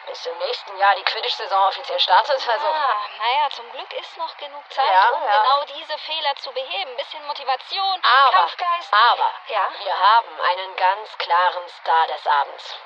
[0.06, 2.66] Bis im nächsten Jahr die Quidditch-Saison offiziell startet, also...
[2.68, 5.42] Ah, naja, zum Glück ist noch genug Zeit, Ja, um ja.
[5.42, 6.96] genau diese Fehler zu beheben.
[6.96, 8.92] Bisschen Motivation, Aber, Kampfgeist.
[9.12, 9.68] aber, Ja?
[9.78, 12.76] wir haben einen ganz klaren Star des Abends.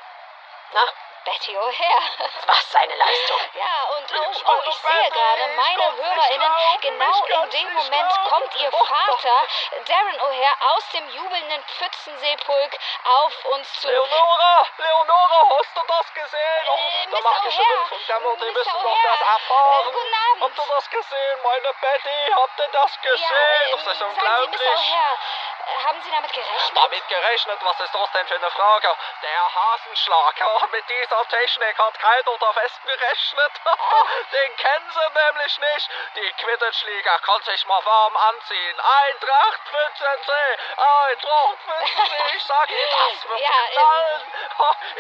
[0.73, 0.89] Na,
[1.25, 2.03] Betty O'Hare.
[2.47, 3.41] was eine Leistung.
[3.55, 8.71] Ja, und oh, oh, ich sehe gerade, meine HörerInnen, genau in dem Moment kommt ihr
[8.73, 9.47] Vater,
[9.87, 13.89] Darren O'Hare, aus dem jubelnden Pfützenseepulk auf uns zu.
[13.89, 16.67] Leonora, Leonora, hast du das gesehen?
[16.69, 18.59] Oh, Äh, O'Hare, Rundfunk, der Mutter, die Mr.
[18.59, 19.81] müssen doch O'Hare, das erfahren.
[19.89, 20.43] äh, guten Abend.
[20.43, 22.33] Habt ihr das gesehen, meine Betty?
[22.35, 23.21] Habt ihr das gesehen?
[23.23, 24.61] ja, das ist sagen Sie, unglaublich.
[24.61, 24.73] Mr.
[24.73, 25.52] O'Hare, äh,
[25.85, 26.73] haben Sie damit gerechnet?
[26.77, 28.97] Damit gerechnet, was ist das denn für eine Frage?
[29.23, 33.53] Der Hasenschlag, ja, mit dieser Technik hat keiner der Westen gerechnet.
[34.33, 35.91] Den kennen sie nämlich nicht.
[36.17, 38.81] Die Quidditch-Liga kann sich mal warm anziehen.
[38.81, 44.33] Eintracht Pfützensee, Eintracht Pfützensee, ich sag Ihnen, das wird Ja, knallen.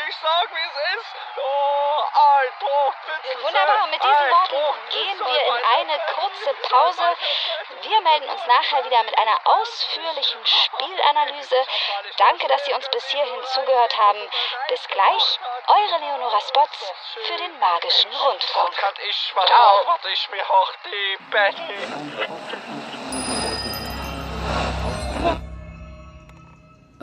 [0.08, 1.16] Ich sag, wie es ist.
[1.36, 3.42] Oh, Eintracht Pfützensee.
[3.42, 7.16] Wunderbar, mit diesen Worten gehen wir in eine kurze Pause.
[7.80, 11.56] Wir melden uns nachher wieder mit einer ausführlichen Spielanalyse.
[12.18, 14.18] Danke, dass Sie uns bis hierhin zugehört haben.
[14.68, 16.92] Bis gleich, eure Leonora Spots
[17.26, 18.72] für den magischen Rundfunk.
[21.30, 21.72] Betty.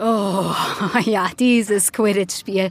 [0.02, 0.54] Oh,
[1.00, 2.70] ja, dieses Quidditch-Spiel.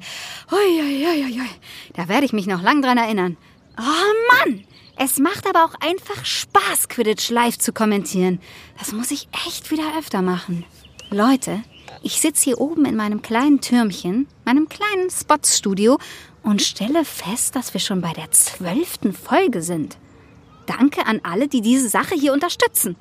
[1.93, 3.38] Da werde ich mich noch lang dran erinnern.
[3.77, 4.65] Oh Mann!
[5.02, 8.41] Es macht aber auch einfach Spaß, Quidditch live zu kommentieren.
[8.78, 10.66] Das muss ich echt wieder öfter machen.
[11.10, 11.62] Leute,
[12.04, 15.97] ich sitze hier oben in meinem kleinen Türmchen, meinem kleinen Spots-Studio
[16.43, 19.97] und stelle fest, dass wir schon bei der zwölften Folge sind.
[20.66, 22.97] Danke an alle, die diese Sache hier unterstützen.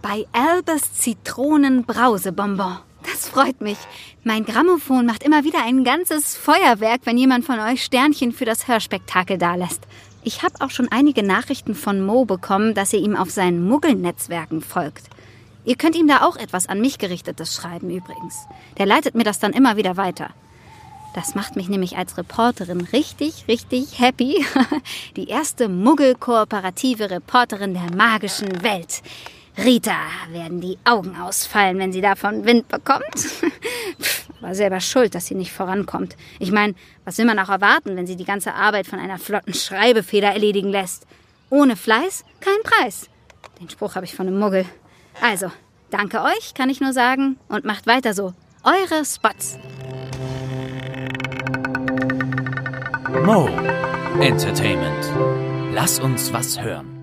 [0.00, 2.78] Bei Albus Zitronenbrausebonbon.
[3.02, 3.78] Das freut mich.
[4.24, 8.68] Mein Grammophon macht immer wieder ein ganzes Feuerwerk, wenn jemand von euch Sternchen für das
[8.68, 9.82] Hörspektakel dalässt.
[10.24, 14.60] Ich habe auch schon einige Nachrichten von Mo bekommen, dass ihr ihm auf seinen Muggelnetzwerken
[14.60, 15.08] folgt.
[15.64, 18.46] Ihr könnt ihm da auch etwas an mich gerichtetes schreiben übrigens.
[18.78, 20.30] Der leitet mir das dann immer wieder weiter.
[21.14, 24.44] Das macht mich nämlich als Reporterin richtig, richtig happy.
[25.16, 29.02] Die erste Muggel-kooperative Reporterin der magischen Welt.
[29.58, 29.96] Rita
[30.30, 33.04] werden die Augen ausfallen, wenn sie davon Wind bekommt.
[34.42, 36.16] Aber selber schuld, dass sie nicht vorankommt.
[36.38, 36.74] Ich meine,
[37.04, 40.70] was will man auch erwarten, wenn sie die ganze Arbeit von einer flotten Schreibefeder erledigen
[40.70, 41.06] lässt?
[41.50, 43.08] Ohne Fleiß kein Preis.
[43.60, 44.64] Den Spruch habe ich von einem Muggel.
[45.20, 45.52] Also,
[45.90, 48.32] danke euch, kann ich nur sagen, und macht weiter so.
[48.64, 49.58] Eure Spots.
[53.24, 53.48] Mo
[54.20, 55.10] Entertainment.
[55.74, 57.01] Lass uns was hören.